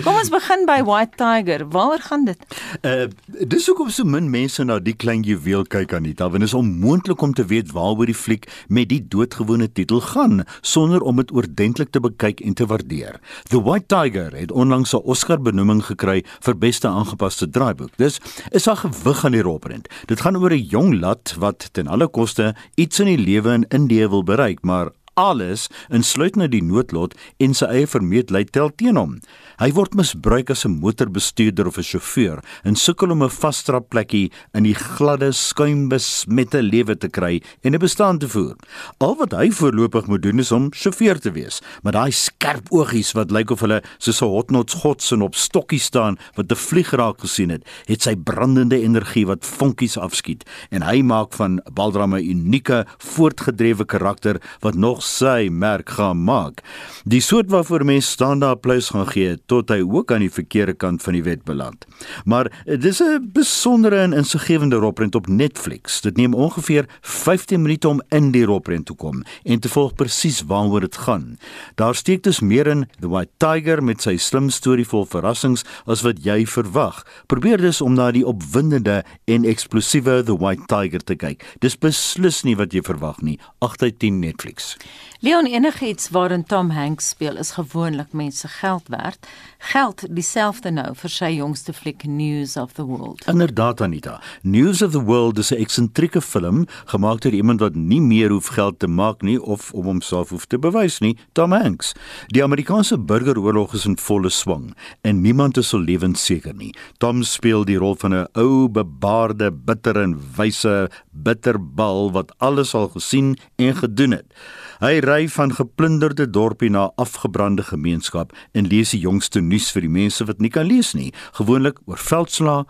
[0.04, 1.66] Kom ons begin by White Tiger.
[1.68, 2.38] Waaroor gaan dit?
[2.86, 3.08] Uh
[3.50, 7.22] dis hoekom so min mense na die klein juweel kyk Anita, want dit is onmoontlik
[7.22, 11.79] om te weet waaroor die fliek met die doodgewone titel gaan sonder om dit oordentlik
[11.90, 13.20] te bekyk en te waardeer.
[13.48, 17.96] The White Tiger het onlangs 'n Oscar benoeming gekry vir beste aangepaste draaiboek.
[17.96, 19.88] Dis is haar gewig aan die rolprent.
[20.06, 23.66] Dit gaan oor 'n jong lad wat ten alle koste iets in die lewe in
[23.68, 29.18] Indië wil bereik, maar alles insluitende die noodlot en sy eie vermeetheid tel teen hom.
[29.60, 34.32] Hy word misbruik as 'n motorbestuurder of 'n sjofeur en sukkel om 'n vasstrap plekkie
[34.54, 38.56] in die gladde skuimbesmette lewe te kry en 'n bestaan te voer.
[39.00, 43.12] Al wat hy voorlopig moet doen is om sjofeur te wees, met daai skerp oogies
[43.12, 47.20] wat lyk of hulle soos 'n hotnots godsin op stokkies staan wat 'n vlieg raak
[47.20, 52.24] gesien het, het sy brandende energie wat vonkies afskiet en hy maak van Baldrama 'n
[52.24, 56.62] unieke, voortgedrewe karakter wat nog sy merk gaan maak.
[57.04, 60.76] Die soort waarvoor mense staan daar plus gaan gee tot hy ook aan die verkeerde
[60.78, 61.86] kant van die wet beland.
[62.24, 66.00] Maar dis 'n besondere en insiggewende roprent op Netflix.
[66.00, 70.42] Dit neem ongeveer 15 minute om in die roprent te kom en te volg presies
[70.46, 71.38] waaroor dit gaan.
[71.74, 76.02] Daar steek dus meer in The White Tiger met sy slim storie vol verrassings as
[76.02, 77.06] wat jy verwag.
[77.26, 81.44] Probeer dus om na die opwindende en eksplosiewe The White Tiger te kyk.
[81.58, 83.38] Dis beslis nie wat jy verwag nie.
[83.58, 84.76] 8 uit 10 Netflix.
[85.22, 89.26] Leon enigiets waarin Tom Hanks speel is gewoonlik mense geld werd.
[89.58, 93.26] Geld dieselfde nou vir sy jongste fliek News of the World.
[93.28, 94.14] Inderdaad Anita.
[94.40, 98.46] News of the World is 'n eksentrieke film gemaak deur iemand wat nie meer hoef
[98.46, 101.92] geld te maak nie of om homself hoef te bewys nie, Tom Hanks.
[102.26, 106.74] Die Amerikaanse burgeroorlog is in volle swang en niemand is so lewensseker nie.
[106.98, 112.88] Tom speel die rol van 'n ou bebaarde, bitter en wyse bitterbal wat alles al
[112.88, 114.32] gesien en gedoen het.
[114.80, 119.92] Hy ry van geplunderde dorpie na afgebrande gemeenskap en lees die jongste nuus vir die
[119.92, 122.62] mense wat nie kan lees nie, gewoonlik oor veldslae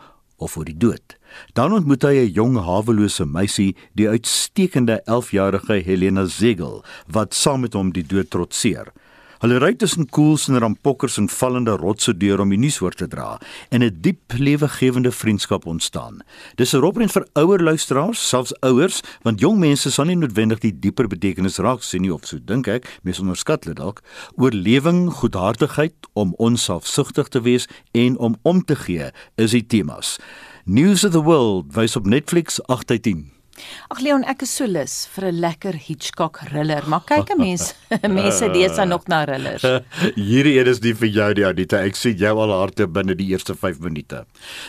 [0.42, 1.14] of oor die dood.
[1.54, 7.74] Dan ontmoet hy 'n jong hawelose meisie, die uitstekende 11-jarige Helena Zegel, wat saam met
[7.78, 8.90] hom die dood trotseer.
[9.40, 13.06] Hulle ry tussen koels en rampokkers en vallende rotse deur om die nuus oor te
[13.08, 13.38] dra
[13.72, 16.20] en 'n diep lewegewende vriendskap ontstaan.
[16.56, 20.78] Dis 'n roprent vir ouer luisteraars, selfs ouers, want jong mense sal nie noodwendig die
[20.78, 24.02] dieper betekenis raak sien nie of so dink ek, mens onderskat dit dalk.
[24.36, 30.18] Oorlewing, goedhartigheid, om onselfsugtig te wees en om om te gee is die temas.
[30.66, 33.39] News of the World wys op Netflix 8 uit 10.
[33.90, 37.74] Ag Leon, ek is so lus vir 'n lekker Hitchcock thriller, maar kyk 'n mens,
[38.20, 39.62] mense deesdae nog na thrillers.
[40.30, 41.80] Hierdie een is nie vir jou die Anita.
[41.82, 44.24] Ek sien jou al harte binne die eerste 5 minute.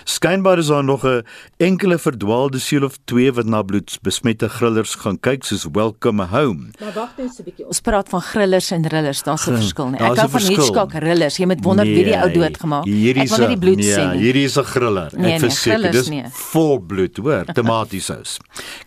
[0.06, 1.23] Skynbaar is daar nog 'n
[1.60, 6.71] enkele verdwaalde siel of twee wat na bloedbesmette grillers gaan kyk soos Welcome Home.
[6.80, 7.67] Maar wag net 'n bietjie.
[7.67, 10.00] Ons praat van grillers en thrillers, daar's 'n verskil nie.
[10.00, 11.37] Ek hou van Hitchcock thrillers.
[11.37, 13.17] Jy moet wonder nee, wie die ou doodgemaak het.
[13.17, 14.12] Ek wil net die bloed nee, sien.
[14.17, 15.12] Hierdie is 'n griller.
[15.13, 16.23] Ek nee, nee verseker, nee, dis nee.
[16.52, 18.37] vol bloed, hoor, tomatiesous.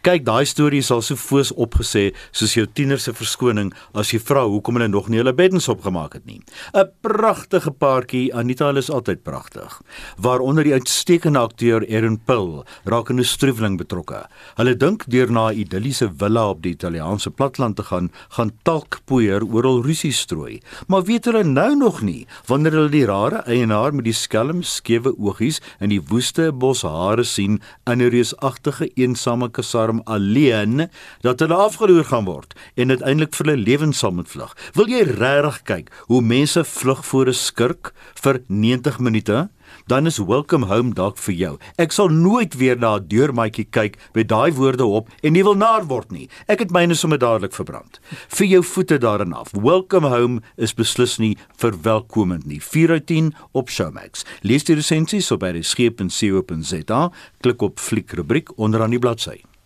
[0.03, 4.19] Kyk, daai storie is al so foos opgesê soos jou tiener se verskoning as jy
[4.19, 6.41] vra hoekom hulle nog nie hulle beddens opgemaak het nie.
[6.75, 9.81] 'n Pragtige paartjie, Anita is altyd pragtig.
[10.19, 14.27] Waaronder die uitstekende akteur Erin Pill raak in 'n struweling betrokke.
[14.57, 19.45] Hulle dink deur na 'n idilliese villa op die Italiaanse platteland te gaan, gaan talkpoeier
[19.45, 20.61] oral rusie strooi.
[20.89, 25.15] Maar weet hulle nou nog nie wanneer hulle die rare eienaar met die skelm skewe
[25.19, 30.89] oogies en die woeste boshare sien in 'n reusagtige eensame kasarm alleen
[31.21, 34.55] dat hulle afgeroer gaan word en uiteindelik vir hulle lewens sal moet vlug.
[34.79, 39.49] Wil jy regtig kyk hoe mense vlug voor 'n skurk vir 90 minute?
[39.87, 41.53] Dan is welcome home dalk vir jou.
[41.79, 45.55] Ek sal nooit weer na 'n deurmaatjie kyk met daai woorde op en nie wil
[45.55, 46.29] naar word nie.
[46.49, 48.01] Ek het myne sommer dadelik verbrand.
[48.29, 49.51] Vir jou voete daarin af.
[49.53, 52.63] Welcome home is beslis nie verwelkomend nie.
[52.63, 54.25] 4 uit 10 op Showmax.
[54.43, 57.11] Lees die resensies op by die skeep.co.za.
[57.41, 59.54] Klik op fliek rubriek onderaan die bladsy.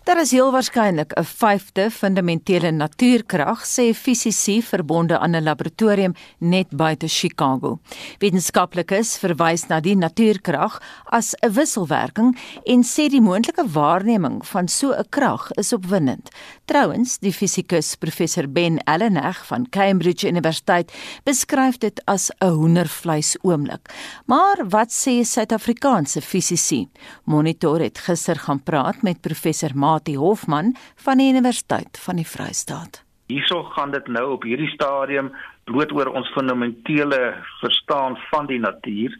[0.00, 6.68] Daar is heel waarskynlik 'n vyfde fundamentele natuurkrag, sê fisici verbonde aan 'n laboratorium net
[6.70, 7.78] buite Chicago.
[8.18, 14.92] Wetenskaplikes verwys na die natuurkrag as 'n wisselwerking en sê die moontlike waarneming van so
[14.92, 16.28] 'n krag is opwindend.
[16.64, 20.92] Trouwens, die fisikus professor Ben Allenegg van Cambridge Universiteit
[21.24, 23.90] beskryf dit as 'n hoendervleis oomblik.
[24.26, 26.88] Maar wat sê Suid-Afrikaanse fisici?
[27.24, 30.74] Monitor het gister gaan praat met professor Mati Hofman
[31.04, 33.00] van die Universiteit van die Vrystaat.
[33.26, 35.32] Hierso gaan dit nou op hierdie stadium
[35.66, 37.18] bloot oor ons fundamentele
[37.62, 39.16] verstaan van die natuur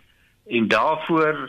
[0.58, 1.42] en daaroor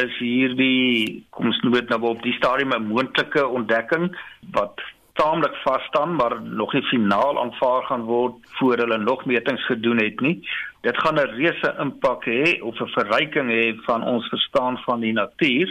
[0.00, 4.08] is hierdie kom ons noem dit nou op die stadium 'n moontlike ontdekking
[4.56, 4.80] wat
[5.20, 10.00] taamlik vas staan maar nog nie finaal aanvaar gaan word voor hulle nog metings gedoen
[10.00, 10.36] het nie.
[10.80, 15.12] Dit gaan 'n reuse impak hê of 'n verryking hê van ons verstaan van die
[15.12, 15.68] natuur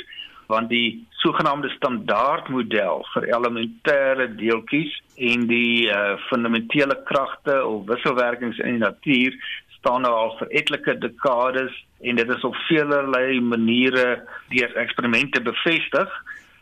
[0.51, 4.93] want die sogenaamde standaardmodel vir elementêre deeltjies
[5.31, 9.37] en die uh, fundamentele kragte of wisselwerkings in die natuur
[9.81, 11.73] staan nou al vir etlike dekades
[12.05, 14.21] en dit is op veelerlei maniere
[14.53, 16.13] deur eksperimente bevestig.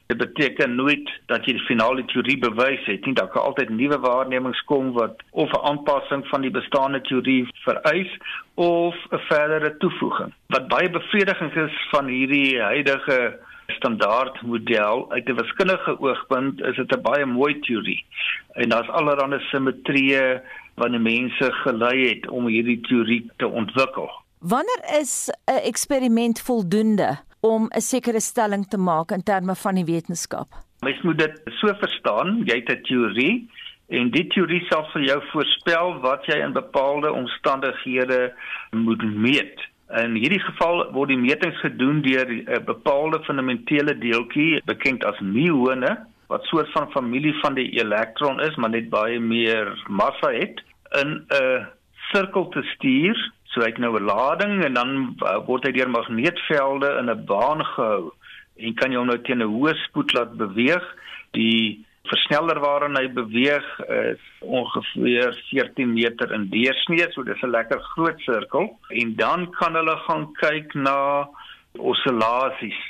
[0.09, 3.13] Dit beteken nooit dat jy die finale teorie bewys het nie.
[3.13, 8.11] Daar kan altyd nuwe waarnemings kom wat of 'n aanpassing van die bestaande teorie vereis
[8.55, 10.33] of 'n verdere toevoeging.
[10.47, 13.39] Wat baie bevredigend is van hierdie huidige
[13.69, 18.05] standaard model uit 'n wiskundige oogpunt is dit 'n baie mooi teorie.
[18.53, 20.41] En daar's allerlei simmetrieë
[20.75, 24.09] wat mense gelei het om hierdie teorie te ontwikkel.
[24.39, 29.85] Wanneer is 'n eksperiment voldoende om 'n sekere stelling te maak in terme van die
[29.85, 30.47] wetenskap?
[30.79, 33.49] Mens moet dit so verstaan, jy het 'n teorie
[33.87, 38.33] en die teorie sal vir jou voorspel wat jy in bepaalde omstandighede
[38.71, 39.68] moet meet.
[39.97, 45.97] In hierdie geval word die metings gedoen deur 'n bepaalde fundamentele deeltjie bekend as muone
[46.29, 50.61] wat soort van familie van die elektron is, maar net baie meer massa het
[51.01, 51.65] in 'n
[52.11, 53.17] sirkel te stuur.
[53.49, 57.25] So hy het nou 'n lading en dan uh, word hy deur magneetvelde in 'n
[57.25, 58.13] baan gehou
[58.57, 60.85] en kan hom nou teen 'n hoë spoed laat beweeg.
[61.31, 67.81] Die versneller waarin hy beweeg is ongeveer 14 meter in deursnee, so dis 'n lekker
[67.93, 68.69] groot sirkel.
[68.89, 71.29] En dan kan hulle gaan kyk na
[71.77, 72.81] oscillasies.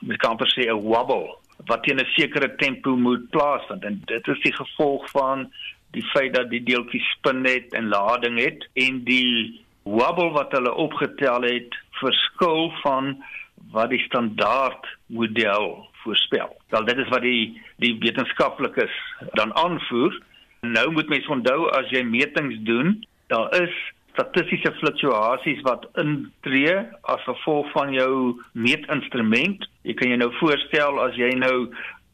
[0.00, 1.36] Mens kan per se 'n wobble
[1.66, 3.84] wat teen 'n sekere tempo moet plaasvind.
[3.84, 5.52] En dit is die gevolg van
[5.90, 8.68] die feit dat die deeltjies spin net en lading het.
[8.74, 13.24] En die wobble wat hulle opgetel het verskil van
[13.70, 16.54] wat die standaard model voorspel.
[16.74, 18.94] Wel dit is wat die die wetenskaplikes
[19.40, 20.20] dan aanvoer.
[20.60, 22.96] Nou moet mens onthou as jy metings doen,
[23.32, 23.74] daar is
[24.14, 26.74] statistiese fluktuasies wat intree
[27.10, 29.66] as gevolg van jou meetinstrument.
[29.82, 31.56] Jy kan jou nou voorstel as jy nou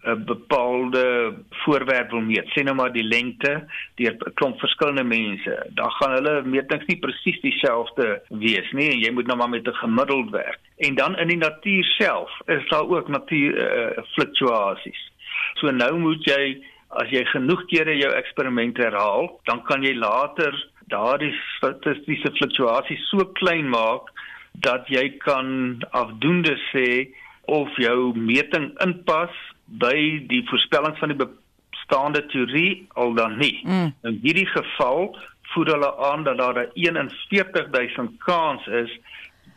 [0.03, 5.67] 'n bepaalde voorwerp wil meet, sê nou maar die lengte deur 'n klomp verskillende mense,
[5.75, 9.69] dan gaan hulle metings nie presies dieselfde wees nie en jy moet nou maar met
[9.69, 10.59] 'n gemiddeld werk.
[10.79, 15.11] En dan in die natuur self is daar ook natuur uh, fluktuasies.
[15.55, 20.55] So nou moet jy as jy genoeg kere jou eksperiment herhaal, dan kan jy later
[20.91, 24.11] daardie statistiese fluktuasies so klein maak
[24.53, 27.09] dat jy kan afdoende sê
[27.45, 29.35] of jou meting inpas
[29.79, 33.61] by die voorspellings van die bestaande teorie al dan nie.
[33.63, 33.93] Mm.
[34.03, 35.17] In hierdie geval
[35.53, 38.99] voer hulle aan dat daar 'n 41000 kans is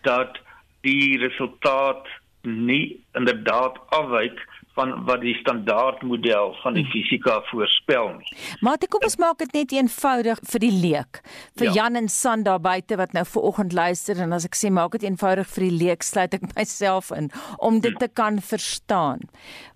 [0.01, 0.39] dat
[0.81, 2.07] die resultaat
[2.41, 4.47] nie inderdaad afwyk
[4.77, 6.91] van wat die standaardmodel van die hmm.
[6.91, 8.37] fisika voorspel nie.
[8.65, 11.19] Maar ek kom ons maak dit net eenvoudig vir die leek.
[11.59, 11.73] Vir ja.
[11.77, 15.05] Jan en San daar buite wat nou vooroggend luister en as ek sê maak dit
[15.05, 19.21] eenvoudig vir die leek, sluit ek myself in om dit te kan verstaan.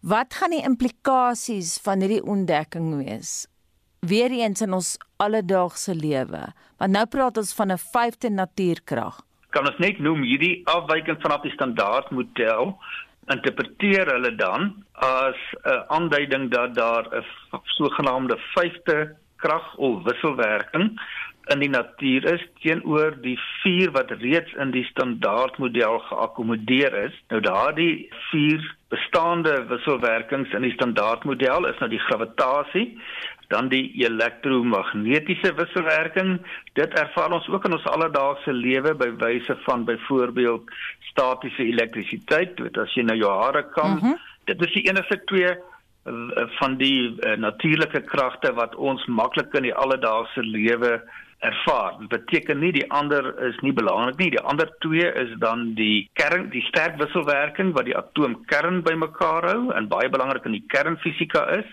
[0.02, 3.46] Wat gaan die implikasies van hierdie ontdekking wees?
[4.08, 6.44] Weereens in ons alledaagse lewe.
[6.82, 9.22] Want nou praat ons van 'n vyfde natuurkrag.
[9.50, 12.78] Kan ons net noem hierdie afwyking vanaf die standaardmodel
[13.34, 17.24] interpreteer hulle dan as 'n aanduiding dat daar 'n
[17.64, 21.00] sogenaamde vyfde krag of wisselwerking
[21.54, 27.16] in die natuur is teenoor die vier wat reeds in die standaardmodel geakkommodeer is.
[27.32, 32.88] Nou daardie vier bestaande wisselwerkings in die standaardmodel is nou die gravitasie,
[33.54, 36.38] dan die elektromagnetiese wisselwerking.
[36.80, 40.72] Dit ervaar ons ook in ons alledaagse lewe by wyse van byvoorbeeld
[41.18, 44.18] statiese elektrisiteit, weet as jy nou jou hare kam, mm -hmm.
[44.46, 49.64] dit is die enigste twee uh, van die uh, natuurlike kragte wat ons maklik in
[49.64, 51.02] die alledaagse lewe
[51.40, 51.98] ervaar.
[52.00, 54.30] Dit beteken nie die ander is nie belangrik nie.
[54.30, 59.74] Die ander twee is dan die kern, die sterk wisselwerking wat die atoomkern bymekaar hou
[59.74, 61.70] en baie belangrik in die kernfisika is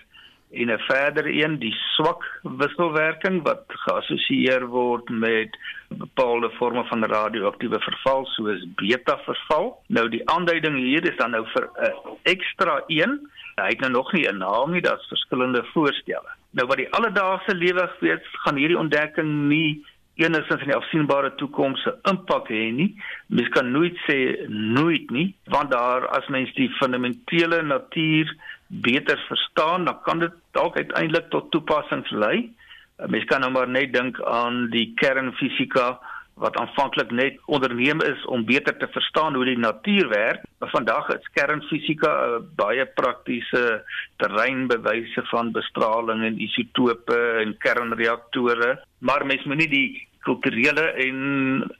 [0.53, 7.79] en 'n verder een die swak wisselwerking wat geassosieer word met bepaalde forme van radioaktiewe
[7.79, 9.81] verval soos beta verval.
[9.87, 13.19] Nou die aanduiding hier is dan nou vir 'n uh, ekstra een.
[13.55, 16.31] Hy het nou nog nie 'n naam nie, daar's verskillende voorstelle.
[16.51, 21.85] Nou wat die alledaagse lewe weet, gaan hierdie ontdekking nie enigstens in die afsienbare toekoms
[21.85, 22.95] 'n impak hê nie.
[23.27, 28.35] Mens kan nooit sê nooit nie, want daar as mens die fundamentele natuur
[28.67, 32.49] beter verstaan, dan kan dit dalk uiteindelik tot toepassings lei.
[32.95, 35.97] Mens kan nou maar net dink aan die kernfisika
[36.35, 40.43] wat aanvanklik net onderneem is om beter te verstaan hoe die natuur werk.
[40.59, 43.83] Maar vandag is kernfisika 'n baie praktiese
[44.17, 51.19] terreinbewyse van bestraling en isotope en kernreaktore, maar mens moet nie die kulturele en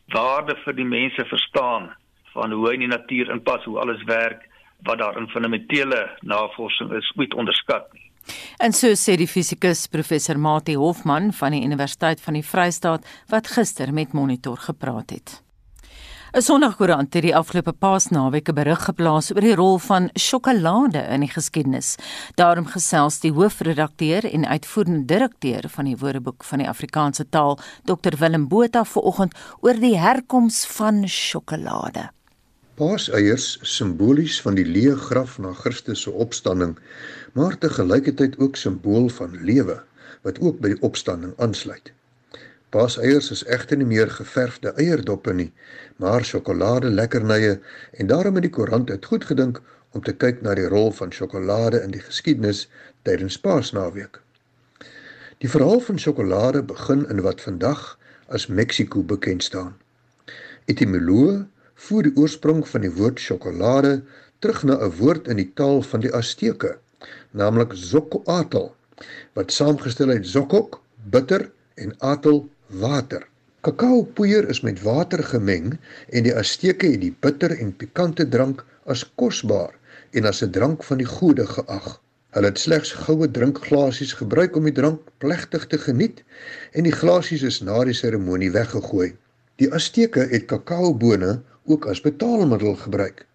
[0.07, 1.95] waarde vir die mense verstaan
[2.33, 4.43] van hoe in die natuur inpas, hoe alles werk
[4.83, 8.04] wat daar in fundamentele navorsing is, moet onderskat nie.
[8.57, 13.47] En so sê die fisikus professor Mati Hofman van die Universiteit van die Vrystaat wat
[13.47, 15.41] gister met Monitor gepraat het.
[16.35, 21.23] 'n Sondagkoerant het die afgelope Paasnaweek 'n berig geplaas oor die rol van sjokolade in
[21.23, 21.95] die geskiedenis.
[22.35, 28.17] Daarom gesels die hoofredakteur en uitvoerende direkteur van die Woordeboek van die Afrikaanse taal, Dr
[28.19, 32.09] Willem Botha, vanoggend oor die herkoms van sjokolade.
[32.75, 36.73] Paaseiers simbolies van die leë graf na Christus se opstanding,
[37.31, 39.77] maar te gelykheid ook simbool van lewe
[40.27, 41.93] wat ook by die opstanding aansluit.
[42.75, 45.47] Paaseiers is egter nie meer geverfde eierdoppe nie,
[46.03, 47.53] maar sjokolade lekkernye
[47.95, 49.63] en daarom het die koerant dit goed gedink
[49.95, 52.65] om te kyk na die rol van sjokolade in die geskiedenis
[53.07, 54.19] tydens Paasnaweek.
[55.39, 57.93] Die verhaal van sjokolade begin in wat vandag
[58.27, 59.77] as Mexiko bekend staan.
[60.67, 61.45] Etimoloë
[61.75, 64.01] voer die oorsprong van die woord sjokolade
[64.39, 66.77] terug na 'n woord in die taal van die Azteke,
[67.31, 68.71] naamlik zocoatl,
[69.33, 73.27] wat saamgestel uit zocok, bitter en atl, water.
[73.61, 75.77] Kakaopoeier is met water gemeng
[76.09, 79.73] en die Azteke het die bitter en pikante drank as kosbaar
[80.11, 81.87] en as 'n drank van die gode geag.
[82.35, 86.23] Hulle het slegs goue drinkglasies gebruik om die drank plegtig te geniet
[86.71, 89.15] en die glasies is na die seremonie weggegooi.
[89.55, 93.25] Die Azteke het kakaobone ook as betaalmiddel gebruik.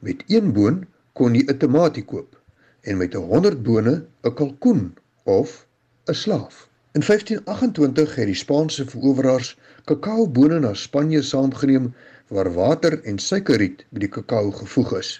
[0.00, 2.40] Met een boon kon jy 'n tamatie koop
[2.80, 5.66] en met 100 bone 'n kalkoen of
[6.06, 6.68] 'n slaaf.
[6.92, 11.94] In 1528 het die Spaanse veroweraars kakaobone na Spanje saamgeneem
[12.28, 15.10] waar water en suikerriet by die kakao gevoeg is.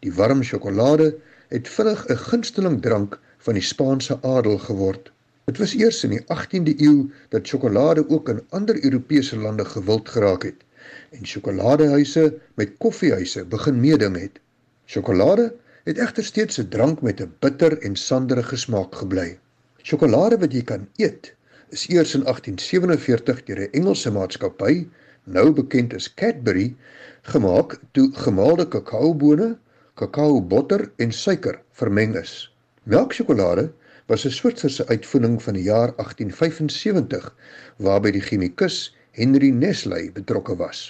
[0.00, 1.16] Die warm sjokolade
[1.48, 5.12] het vinnig 'n gunsteling drank van die Spaanse adel geword.
[5.44, 10.08] Dit was eers in die 18de eeu dat sjokolade ook in ander Europese lande gewild
[10.08, 10.64] geraak het
[11.10, 12.24] en sjokoladehuise
[12.54, 14.40] met koffiehuise begin meeding het.
[14.86, 19.38] Sjokolade het egter steeds 'n drank met 'n bitter en sanderige smaak gebly.
[19.82, 21.34] Sjokolade wat jy kan eet,
[21.68, 24.88] is eers in 1847 deur 'n Engelse maatskappy,
[25.24, 26.76] nou bekend as Cadbury,
[27.22, 29.58] gemaak toe gemaalde kakaobone,
[29.94, 32.54] kakaobotter en suiker vermeng is.
[32.82, 33.72] Melksjokolade
[34.06, 37.34] was 'n Switserse uitvinding van die jaar 1875
[37.76, 40.88] waarby die chemikus Henry Nestle betrokke was.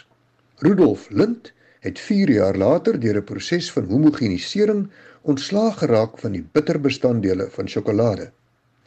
[0.64, 1.50] Rudolf Lind
[1.84, 4.88] het 4 jaar later deur 'n proses van homogenisering
[5.22, 8.30] ontslaag geraak van die bitterbestanddele van sjokolade.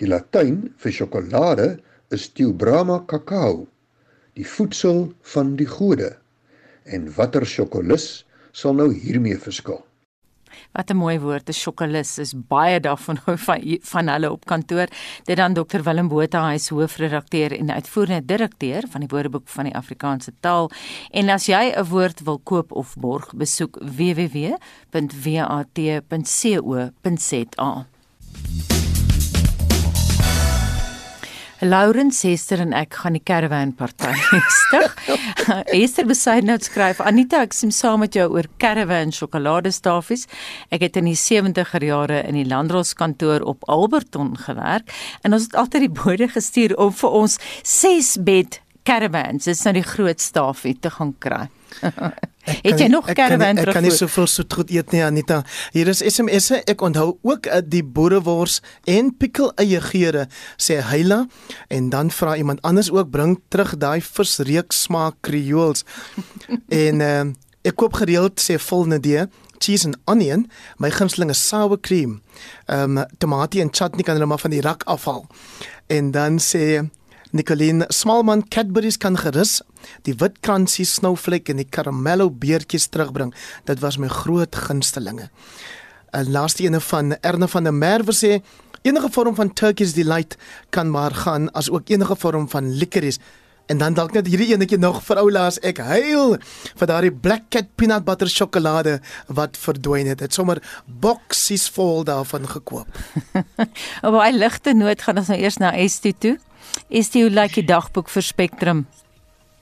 [0.01, 1.67] Die Latyn vir sjokolade
[2.09, 3.67] is Theobroma cacao,
[4.33, 6.17] die voedsel van die gode.
[6.83, 9.86] En watter sjokolis sal nou hiermee verskil?
[10.71, 14.87] Wat 'n mooi woord, 'n sjokolis is baie daarvan van van hulle op kantoor.
[15.23, 19.63] Dit dan Dr Willem Botha, hy is hoofredakteur en uitvoerende direkteur van die Woordeboek van
[19.63, 20.71] die Afrikaanse taal.
[21.11, 24.57] En as jy 'n woord wil koop of borg, besoek www.wat.co.za.
[31.59, 34.11] Laurens Hester en ek gaan die caravan party
[34.59, 34.93] stig.
[35.79, 40.27] Hester besluit nou skryf Anita ek stem saam met jou oor caravan sjokoladestafies.
[40.69, 44.93] Ek het in die 70er jare in die landdroskantoor op Alberton gewerk
[45.25, 49.65] en ons het altyd die bode gestuur om vir ons 6 bed caravans, dit is
[49.67, 51.47] nou die groot stafie te gaan kry.
[52.47, 53.73] Het jy nog caravan terug?
[53.73, 55.41] Ek kan nie soveel soet goed eet nie Anita.
[55.75, 56.61] Hier is SMS'e.
[56.69, 61.25] Ek onthou ook uh, die boerewors en pikkel eie geure sê Heila
[61.73, 65.83] en dan vra iemand anders ook bring terug daai visreek smaak kreols.
[66.85, 67.25] en uh,
[67.67, 69.25] ek koop gereeld sê volne die
[69.59, 70.45] cheese and onion,
[70.77, 72.21] my gunsteling is sour cream.
[72.67, 75.25] Ehm um, tomatie en chutney kan hulle maar van die rak afhaal.
[75.87, 76.87] En dan sê
[77.31, 79.61] Nicoline Smalman Cadbury's kan gerus
[80.07, 83.33] die wit kransie snowflake en die caramello beertjies terugbring.
[83.67, 85.29] Dit was my groot gunstelinge.
[86.13, 88.41] 'n Laaste ene van Erne van der Merwe sê
[88.81, 90.37] enige vorm van Turkish delight
[90.69, 93.19] kan maar gaan as ook enige vorm van licorice.
[93.67, 96.37] En dan dalk net hierdie enetjie nog vir ou laas ek huil
[96.79, 100.23] vir daardie black cat peanut butter sjokolade wat verdwyn het.
[100.23, 102.87] Dit sommer boksies vol daarvan gekoop.
[104.07, 106.37] Op 'n ligte noot gaan ons nou eers na Estie toe.
[106.89, 108.85] Is dit hoe lyk die dagboek vir Spectrum?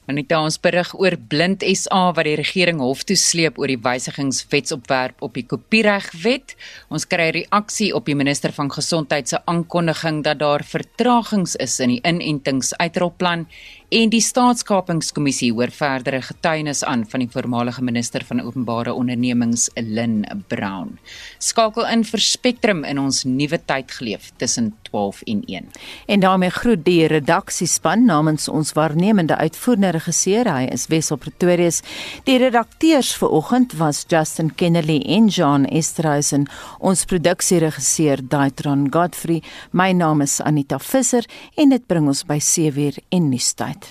[0.06, 5.24] Anita ons berig oor Blind SA wat die regering hof toe sleep oor die wysigingswetsopwerp
[5.26, 6.54] op die kopieregwet.
[6.94, 11.96] Ons kry reaksie op die minister van gesondheid se aankondiging dat daar vertragings is in
[11.96, 13.48] die inentingsuitrolplan
[13.90, 20.26] en die staatskapingskommissie hoor verdere getuienis aan van die voormalige minister van openbare ondernemings Lynn
[20.50, 20.98] Brown.
[21.38, 25.70] Skakel in vir Spectrum in ons nuwe tyd geleef tussen 12 en 1.
[26.08, 31.82] En daarmee groet die redaksiespan namens ons waarnemende uitvoerende regisseur, hy is Wessel Pretorius.
[32.26, 36.48] Die redakteurs vir oggend was Justin Kennedy en John Esterhuizen.
[36.80, 39.44] Ons produksieregisseur Daitron Godfrey.
[39.72, 41.26] My naam is Anita Visser
[41.56, 43.85] en dit bring ons by 7:00 en nuustyd.